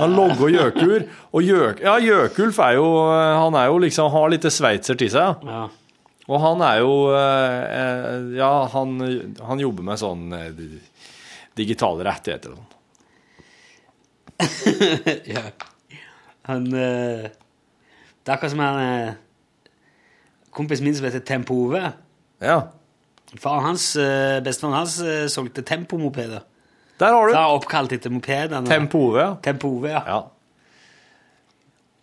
[0.01, 1.05] Han logga gjøkur.
[1.36, 5.11] Og gjøk, ja, Gjøkulf er jo eh, Han er jo liksom, har litt sveitser til
[5.12, 5.45] seg.
[5.45, 5.66] Ja.
[6.24, 8.97] Og han er jo eh, Ja, han,
[9.45, 10.32] han jobber med sånn
[11.59, 12.70] digitale rettigheter og sånn.
[15.36, 15.45] ja.
[16.49, 17.28] Han Det
[18.26, 19.14] er akkurat som han
[20.55, 21.84] kompisen min som heter Tempove.
[22.42, 22.59] Ja.
[23.41, 26.45] Faren hans, eh, Bestefaren hans solgte solgte tempomopeder.
[27.01, 28.66] Der har Så du han er oppkalt etter mopedene.
[28.70, 29.18] Tempove.
[29.20, 29.35] Ja.
[29.43, 30.03] Tempo-OV, ja.
[30.07, 30.20] ja.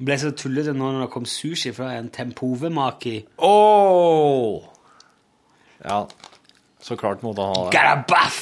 [0.01, 4.63] Det ble så tullete nå når det kom sushi fra en Tempove-make i Åh!
[5.85, 6.07] Ja.
[6.81, 7.75] Så klart måtte han ha det.
[7.77, 8.41] Garabaff!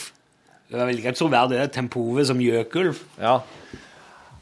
[0.69, 1.71] Det var veldig greit troverdig, det.
[1.75, 2.97] Tempove som gjøkulv.
[3.19, 3.39] Ja.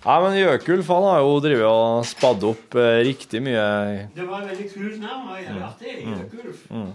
[0.07, 3.63] Nei, men Gjøkulf han har jo drevet og spadd opp eh, riktig mye
[4.15, 5.25] Det var veldig kult navn.
[5.33, 5.97] og Gjøkulf.
[5.97, 6.13] Mm.
[6.21, 6.93] Gjøkulv.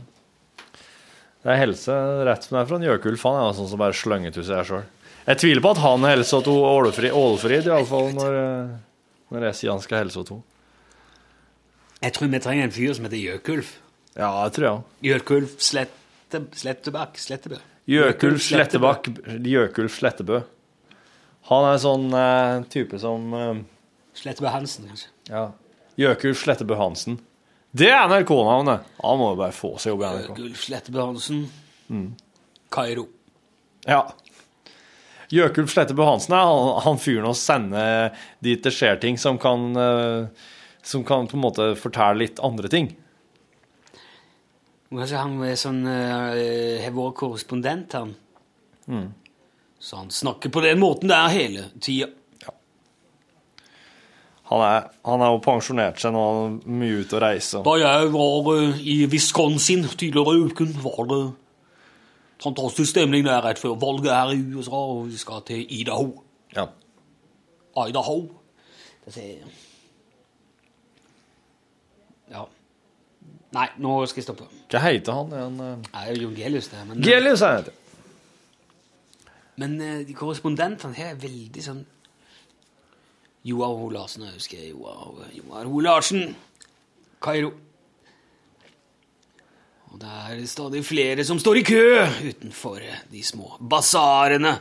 [1.42, 1.94] Det er helse
[2.28, 3.24] rett som det er fra en Gjøkulf.
[3.26, 4.84] Han er sånn som bare slenger til seg sjøl.
[5.26, 8.70] Jeg tviler på at han har helse til Ålefrid, Ålfrid, iallfall når, eh,
[9.34, 10.40] når jeg sier han skal helse til
[12.02, 13.76] Jeg tror vi trenger en fyr som heter Gjøkulf.
[14.16, 14.80] Ja, det tror jeg.
[15.10, 17.58] Gjøkulf Slette, Slettebakk Slettebø.
[17.90, 19.10] Gjøkulf Slettebakk
[19.42, 20.42] Gjøkulf Slettebø.
[21.50, 23.62] Han er sånn eh, type som eh,
[24.18, 25.10] Slettebø Hansen, kanskje.
[25.30, 25.48] Ja.
[25.98, 27.18] Gjøkulf Slettebø Hansen.
[27.72, 28.88] Det er NRK-navnet!
[29.00, 30.26] Han må jo bare få seg jobb i NRK.
[30.28, 31.38] Gjøkulf Slettebø Hansen.
[31.88, 32.10] Mm.
[32.72, 33.06] Kairo.
[33.88, 34.02] Ja.
[35.32, 37.84] Gjøkulf Slettebø Hansen er han, han fyren å sende
[38.44, 40.48] dit det skjer ting som kan eh,
[40.84, 42.92] Som kan på en måte fortelle litt andre ting.
[44.92, 46.32] Kanskje han er sånn uh,
[46.82, 48.10] har vært korrespondent, han.
[48.90, 49.06] Mm.
[49.80, 52.10] Så han snakker på den måten der hele tida.
[54.52, 57.62] Han er, han er jo pensjonert seg nå, han er mye ute og reiser.
[57.64, 61.20] Da jeg var eh, i Wisconsin tidligere i uken, var det
[62.42, 66.10] fantastisk stemning der rett før valget her i USA, og vi skal til Idaho.
[66.56, 66.66] Ja.
[67.88, 68.18] Idaho.
[69.06, 69.46] Det ser
[72.32, 72.44] Ja.
[73.52, 74.46] Nei, nå skal jeg stoppe.
[74.72, 75.32] Hva heter han?
[75.32, 76.84] Er han eh, Nei, det er Jon Gelius, det.
[76.88, 77.72] Men, Gelius heter han heter.
[79.56, 81.82] men eh, de korrespondentene her er veldig sånn
[83.42, 86.34] Joar Ho Larsen, jeg husker Joar, Joar Ho Larsen.
[87.22, 87.50] Kairo.
[89.92, 91.82] Og det er stadig flere som står i kø
[92.30, 92.80] utenfor
[93.12, 94.54] de små basarene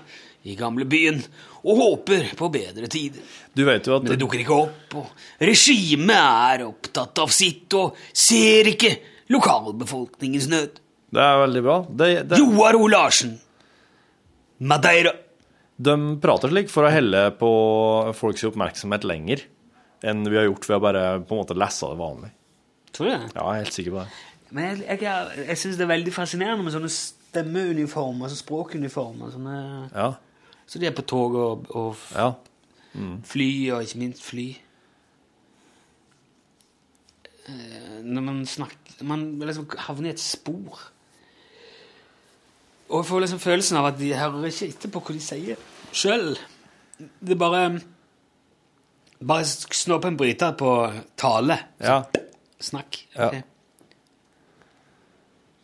[0.44, 1.22] i gamlebyen
[1.62, 3.22] og håper på bedre tider.
[3.54, 7.72] Du vet jo at Men det dukker ikke opp, og regimet er opptatt av sitt
[7.78, 8.96] og ser ikke
[9.32, 10.82] lokalbefolkningens nød.
[11.12, 11.78] Det er veldig bra.
[11.88, 12.88] Det, det, Joar O.
[12.92, 13.36] Larsen,
[14.58, 15.14] Madeira.
[15.88, 17.50] De prater slik for å helle på
[18.18, 19.46] folks oppmerksomhet lenger
[20.06, 22.32] enn vi har gjort ved å bare på en måte lese det vanlig.
[22.92, 23.20] Tror du det?
[23.38, 24.22] Ja, jeg er helt sikker på det.
[24.52, 29.32] Men jeg, jeg, jeg, jeg syns det er veldig fascinerende med sånne stemmeuniformer, altså språkuniformer.
[29.36, 29.58] Sånne,
[29.96, 30.10] Ja.
[30.68, 32.32] så de er på tog og, og ja.
[33.32, 34.48] fly, og ikke minst fly.
[37.48, 38.78] Eh, Når man snakker
[39.08, 40.78] Man liksom havner i et spor.
[42.92, 45.62] Og jeg får liksom følelsen av at de hører ikke etter på hva de sier
[45.94, 46.36] sjøl.
[47.00, 47.80] Det bare
[49.22, 50.72] Bare snå på en bryter på
[51.18, 51.60] tale.
[51.80, 52.02] ja.
[52.62, 52.98] Snakk.
[53.16, 53.28] Ja.
[53.28, 53.42] ok.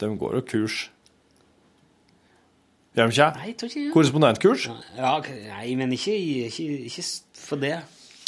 [0.02, 0.78] De går jo kurs.
[2.98, 3.28] Gjør de ikke?
[3.38, 3.92] Nei, jeg tror ikke ja.
[3.94, 4.64] Korrespondentkurs?
[4.98, 6.16] Ja, nei, men ikke,
[6.48, 7.06] ikke, ikke
[7.38, 7.76] for det.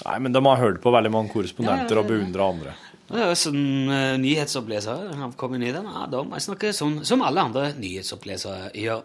[0.06, 2.76] Nei, men de har hørt på veldig mange korrespondenter Ja, ja, ja, og beundra andre.
[3.10, 5.90] Det er jo sånn uh, nyhetsopplesere han kommer den.
[5.90, 9.02] Ja, de jeg snakker sånn som alle andre nyhetsopplesere gjør.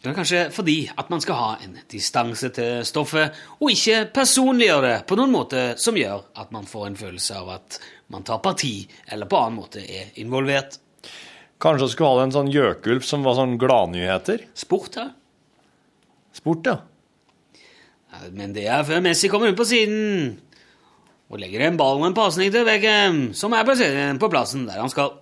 [0.00, 4.86] Det er kanskje fordi at man skal ha en distanse til stoffet, og ikke personliggjøre
[4.86, 7.80] det på noen måte som gjør at man får en følelse av at
[8.10, 10.78] man tar parti, eller på annen måte er involvert.
[11.60, 14.46] Kanskje vi skulle ha en sånn gjøkulp som var sånn gladnyheter?
[14.56, 15.10] Sport, ja.
[16.32, 16.78] Sport, ja.
[18.10, 20.38] Ja, Men det er før Messi kommer ut på siden
[21.30, 24.90] og legger en ball med en pasning til Beckham, som er på plassen der han
[24.90, 25.12] skal.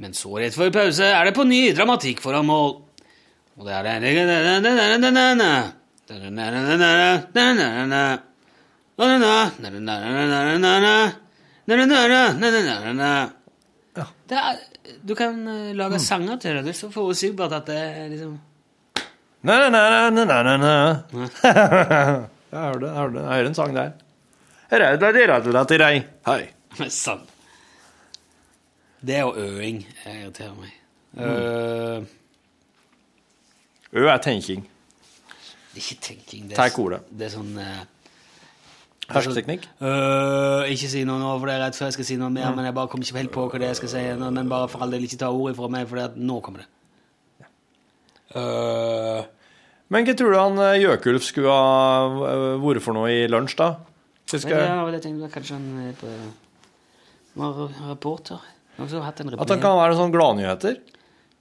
[0.00, 2.78] Men så rett før pause er det på ny dramatikk foran mål.
[3.58, 3.82] Og det er
[14.28, 14.56] det er,
[15.02, 16.64] Du kan eh, lage sanger til det.
[16.64, 18.40] Det er så forutsigbart at det er liksom
[19.42, 21.02] Na, na, na, na, na.
[21.42, 23.20] Jeg hører jeg hører.
[23.20, 23.90] Jeg hører en sang der.
[24.70, 24.78] Hei.
[24.78, 24.86] Det
[26.78, 27.28] men sant.
[29.02, 29.86] Det er jo øving.
[30.04, 30.72] Jeg irriterer meg.
[31.18, 32.02] Øh,
[33.92, 34.62] Ø er tenking.
[35.74, 36.46] det er ikke tenking.
[36.50, 37.00] Det er, ordet.
[37.10, 37.82] Det er sånn uh,
[39.12, 39.66] Hersketeknikk.
[39.82, 42.54] Uh, Ikke si noe nå, for det er rett før jeg skal si noe mer,
[42.56, 44.04] men jeg bare kommer ikke helt på hva det er jeg skal si.
[44.22, 46.70] Men bare for all del ikke ta ordet fra meg, for nå kommer det.
[48.32, 49.24] Øh,
[49.92, 53.58] Men hva tror du han eh, Gjøkulf skulle ha eh, vært for noe i lunsj,
[53.58, 53.74] da?
[54.32, 56.08] Hva men det tenkte jeg kanskje han er på
[57.90, 58.40] reporter.
[58.80, 60.78] At han kan være sånn gladnyheter?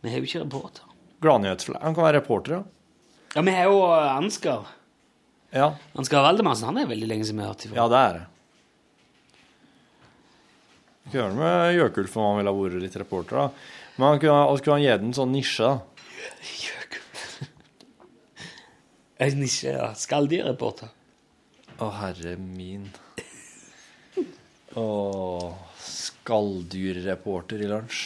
[0.03, 0.90] Vi har jo ikke reporter.
[1.21, 2.63] Gladnyhetsfla- Han kan være reporter, ja.
[3.35, 4.65] Ja, vi har jo øh, Ansgar.
[5.55, 6.65] Ja, Ansgar Valdemarsen.
[6.71, 7.75] Han er veldig lenge siden vi har hørt ifra.
[7.77, 8.25] ja det er det.
[11.11, 13.45] Skal gjøre det med Gjøkulf om han ville ha vært litt reporter, da.
[13.97, 15.75] Men han kunne, han kunne gitt en sånn nisje, da.
[19.21, 19.89] En nisje, ja.
[19.93, 20.89] Skalldyrreporter.
[21.81, 22.87] Å, herre min.
[24.77, 24.85] Å,
[25.83, 28.01] skalldyrreporter i lunsj.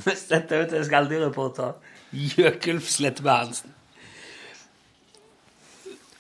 [0.06, 1.74] Dette ut til skalldyrreporter.
[2.14, 3.74] Jøkulf Slettebø Hansen.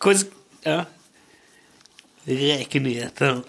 [0.01, 0.31] Hvordan
[0.65, 0.83] Ja.
[2.25, 3.43] Rekenyheter.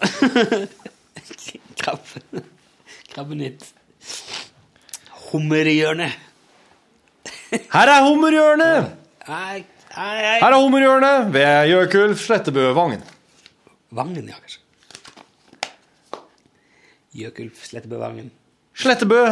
[1.81, 2.43] Krabbe.
[3.15, 3.65] Krabbenytt.
[5.31, 6.13] Hummerhjørnet.
[7.73, 8.93] Her er hummerhjørnet!
[9.29, 9.65] Nei,
[9.97, 10.37] nei, nei.
[10.43, 13.03] Her er hummerhjørnet ved Gjøkulf Slettebø Vangen.
[13.97, 14.61] Vangen, ja, kanskje.
[17.17, 18.29] Jøkulf Slettebø Vangen.
[18.77, 19.23] Slettebø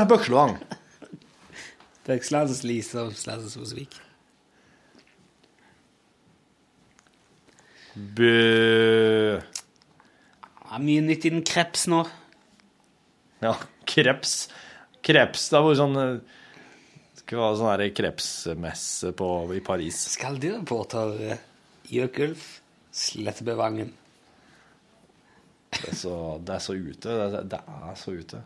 [2.04, 2.48] Bøkslevang.
[2.48, 3.96] Bøkslands Lise og Sladsosvik.
[7.94, 9.40] Bø...
[10.64, 12.02] Ja, mye nytt innen kreps nå.
[13.44, 13.54] Ja,
[13.88, 14.48] kreps.
[15.04, 16.14] Kreps, det har vært sånn eh,
[17.20, 20.00] Skal være sånn her krepsmesse på, i Paris.
[20.16, 21.44] Skalldyrreporter eh,
[21.92, 22.48] Jøkulf
[22.94, 23.92] Slettebø Vangen.
[25.74, 27.08] Det er så, det er så ute.
[27.08, 28.42] Det er, det er så ute.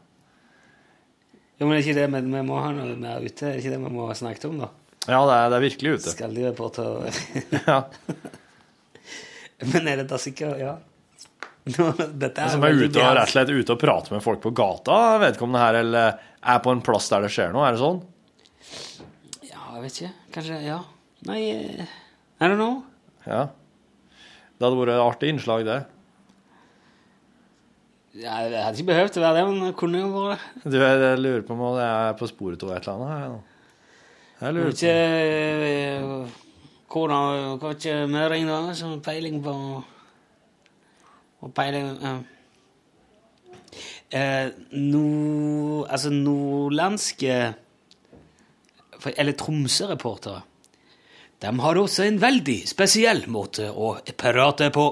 [1.58, 3.48] Jo, men er ikke det vi, vi må ha noe mer ute?
[3.50, 4.68] Er ikke det vi må snakke om, da?
[5.08, 6.12] Ja, det er, det er virkelig ute.
[6.12, 7.18] Skalldyrreporter
[7.70, 7.78] Ja.
[9.72, 10.76] Men er det da sikkert Ja.
[11.74, 14.40] Nå, dette er Som er ute og rett og slett ute og prater med folk
[14.44, 15.18] på gata.
[15.20, 17.66] Vedkommende her eller er på en plass der det skjer noe.
[17.66, 17.98] Er det sånn?
[19.48, 20.12] Ja, jeg vet ikke.
[20.36, 20.78] Kanskje Ja.
[21.26, 22.84] Nei, er I don't know.
[23.26, 23.48] Ja.
[24.58, 25.80] Det hadde vært et artig innslag, det.
[28.18, 30.72] Jeg hadde ikke behøvd å være det, men jeg kunne jo vært det.
[30.72, 33.12] Du, jeg, lurer på om jeg er på sporet av et eller annet.
[33.14, 33.38] her nå.
[34.40, 34.78] Jeg lurer på.
[34.78, 34.96] ikke
[35.68, 36.44] eh,
[36.88, 39.54] hvordan Hva ikke Møring, da, som peiling på
[41.44, 42.14] Og peiling ja.
[44.14, 47.40] eh, no, Altså nordlandske
[49.14, 50.42] Eller Tromsø-reportere.
[51.38, 54.86] De har også en veldig spesiell måte å prate på.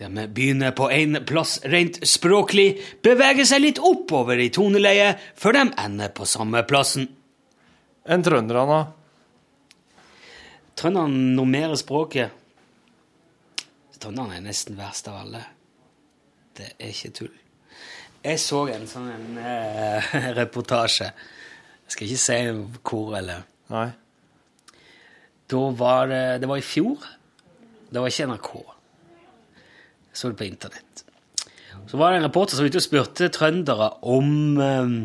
[0.00, 5.64] De begynner på en plass rent språklig, beveger seg litt oppover i toneleie, før de
[5.82, 7.04] ender på samme plassen.
[8.08, 8.80] Enn trønderne?
[10.80, 12.32] Trønderne normerer språket.
[14.00, 15.44] Trønderne er nesten verst av alle.
[16.56, 17.36] Det er ikke tull.
[18.24, 21.12] Jeg så en sånn en, eh, reportasje.
[21.84, 22.40] Jeg skal ikke si
[22.80, 23.90] hvor eller Nei.
[25.50, 27.04] Da var det Det var i fjor.
[27.90, 28.52] Det var ikke NRK.
[30.12, 31.04] Så det på internett.
[31.90, 34.96] Så var det en reporter som ute og spurte trøndere om um,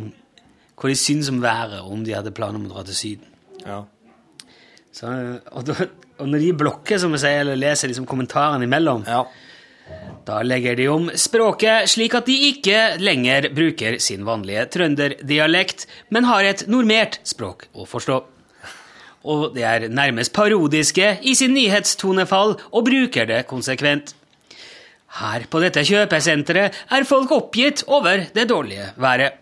[0.76, 3.30] hva de syntes om været, om de hadde planer om å dra til Syden.
[3.66, 3.84] Ja.
[4.96, 5.10] Så,
[5.52, 5.88] og, da,
[6.22, 9.24] og når de blokker, som vi sier, eller leser liksom kommentarene imellom, ja.
[10.28, 16.30] da legger de om språket slik at de ikke lenger bruker sin vanlige trønderdialekt, men
[16.30, 18.22] har et normert språk å forstå.
[19.26, 24.14] Og de er nærmest parodiske i sin nyhetstonefall og bruker det konsekvent.
[25.16, 29.42] Her på dette kjøpesenteret er folk oppgitt over det dårlige været.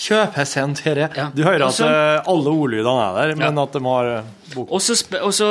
[0.00, 1.16] Kjøpesenteret.
[1.18, 1.26] Ja.
[1.34, 3.62] Du hører Også- at alle ordlydene er der, men Ja.
[3.62, 4.68] at de har eh, bok...
[4.70, 5.48] Og så, og så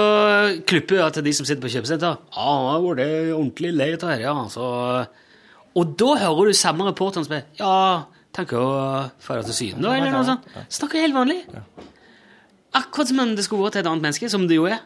[0.66, 2.18] klipper jeg til de som sitter på kjøpesenteret.
[2.36, 4.34] Ja, nå har vært ordentlig lei av dette, ja.
[4.50, 5.08] Så,
[5.76, 8.04] og da hører du samme reporteren som er Ja,
[8.34, 10.48] tenker å dra til Syden, da, eller noe sånt.
[10.70, 11.44] Snakker helt vanlig.
[12.74, 14.80] Akkurat som om det skulle vært et annet menneske, som det jo er.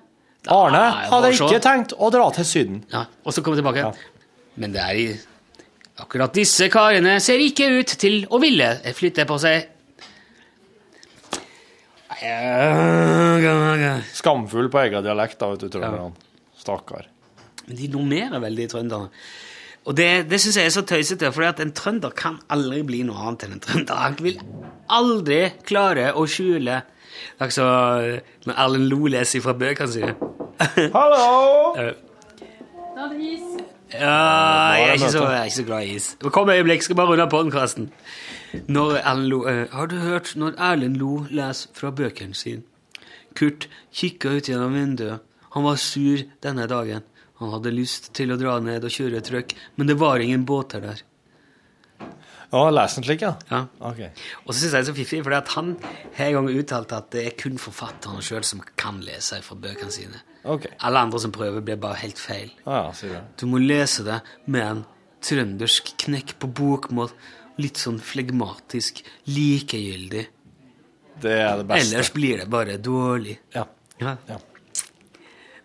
[0.51, 2.83] Arne hadde ikke tenkt å dra til Syden.
[2.91, 3.79] Ja, og så komme tilbake.
[3.79, 4.09] tilbake.
[4.59, 5.05] Men det er i
[6.01, 8.65] Akkurat disse karene ser ikke ut til å ville
[8.97, 9.67] flytte på seg.
[14.17, 16.15] Skamfull på egen dialekt, da, vet du, trønderne.
[16.57, 17.05] Stakkar.
[17.67, 19.11] Men de normerer veldig trønderne.
[19.83, 23.19] Og det, det syns jeg er så tøysete, for en trønder kan aldri bli noe
[23.19, 23.99] annet enn en trønder.
[23.99, 24.39] Han vil
[24.97, 27.67] aldri klare å skjule Det er ikke så
[28.47, 30.15] når Erlend Lo leser fra bøkene sine.
[30.95, 31.93] Hallo!
[33.93, 36.07] Ja, jeg er ikke så, jeg er ikke så glad i is.
[36.33, 37.89] Kom et øyeblikk, skal bare runde av podkasten.
[38.53, 42.63] Eh, Har du hørt når Erlend Lo leser fra bøkene sine?
[43.37, 45.21] Kurt kikka ut gjennom vinduet.
[45.53, 47.03] Han var sur denne dagen.
[47.41, 50.81] Han hadde lyst til å dra ned og kjøre trøkk, men det var ingen båter
[50.81, 51.01] der.
[52.53, 53.33] Å, les den slik, ja.
[53.49, 53.63] Ja.
[53.81, 54.03] Ok.
[54.45, 55.71] Og så syns jeg det er så fiffig, for han
[56.17, 59.93] har en gang uttalt at det er kun forfatterne sjøl som kan lese fra bøkene
[59.93, 60.21] sine.
[60.43, 60.67] Ok.
[60.83, 62.51] Alle andre som prøver, blir bare helt feil.
[62.65, 63.33] Ah, ja, du.
[63.39, 64.19] Du må lese det
[64.51, 64.81] med en
[65.23, 67.11] trøndersk knekk på bokmål.
[67.61, 70.25] Litt sånn flegmatisk, likegyldig.
[71.23, 71.85] Det er det beste.
[71.85, 73.37] Ellers blir det bare dårlig.
[73.55, 73.67] Ja.
[74.01, 74.17] Ja.
[74.27, 74.39] Ja.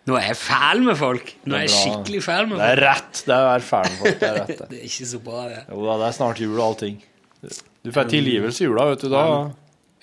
[0.09, 1.33] Nå er jeg fæl med folk!
[1.45, 2.63] Nå er jeg Det skikkelig fæl med folk.
[2.63, 3.23] Det er rett.
[3.27, 4.19] Det er fæl med folk.
[4.21, 4.67] Det er rett, det.
[4.71, 5.59] Det er ikke så bra, det.
[5.69, 7.01] Jo da, det er snart jul og allting.
[7.85, 9.11] Du får tilgivelse i jula, vet du.
[9.13, 9.25] Da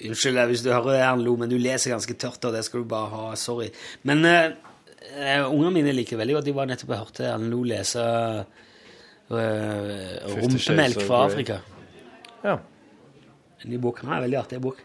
[0.06, 2.88] Unnskyld hvis du hører Ern Lo, men du leser ganske tørt, og det skal du
[2.90, 3.30] bare ha.
[3.40, 3.70] Sorry.
[4.04, 4.20] Men
[5.16, 6.48] uh, ungene mine liker veldig godt.
[6.48, 8.02] De var nettopp og hørte Erlend Lo lese
[9.32, 9.36] uh,
[10.36, 11.60] Rumpemelk fra Afrika.
[12.44, 12.58] Ja.
[13.62, 14.02] En ny bok.
[14.04, 14.82] Han er en veldig artig bok.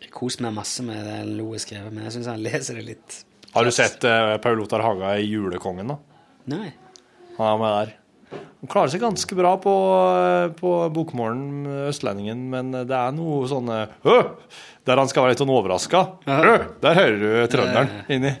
[0.00, 2.80] Jeg koser meg masse med det Erlend Lo har skrevet, men jeg syns han leser
[2.80, 3.20] det litt
[3.54, 5.98] Har du sett uh, Paul Ottar Haga i Julekongen, da?
[6.50, 6.68] Nei.
[7.36, 7.96] Han er med der.
[8.30, 9.72] Han klarer seg ganske bra på,
[10.58, 16.02] på Bokmålen, Østlendingen, men det er noe sånne Der han skal være litt sånn overraska.
[16.26, 18.34] Der hører du trønderen inni.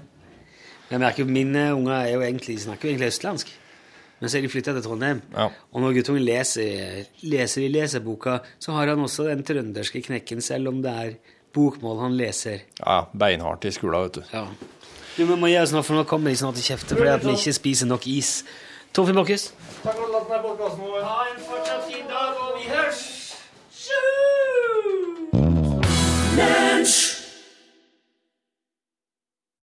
[0.90, 3.52] Jeg merker jo Mine unger er jo egentlig, snakker jo egentlig østlandsk.
[4.20, 5.20] Men så er de flytta til Trondheim.
[5.32, 5.46] Ja.
[5.72, 10.68] Og når guttungen leser, leser i leseboka, så har han også den trønderske knekken, selv
[10.68, 11.14] om det er
[11.56, 12.66] bokmål han leser.
[12.82, 14.34] Ja, beinhardt i skolen, vet du.
[14.34, 14.44] Ja.
[15.16, 17.24] Du, Vi må gi oss noe, for nå kommer de snart til kjefte fordi at
[17.24, 18.34] vi ikke spiser nok is.
[18.92, 19.52] Torfinn Bakkhus?
[19.82, 21.02] Takk for at du meg podkasten vår.
[21.06, 23.00] Ha en fortsatt fin dag, og vi hørs!
[26.36, 27.09] Nerd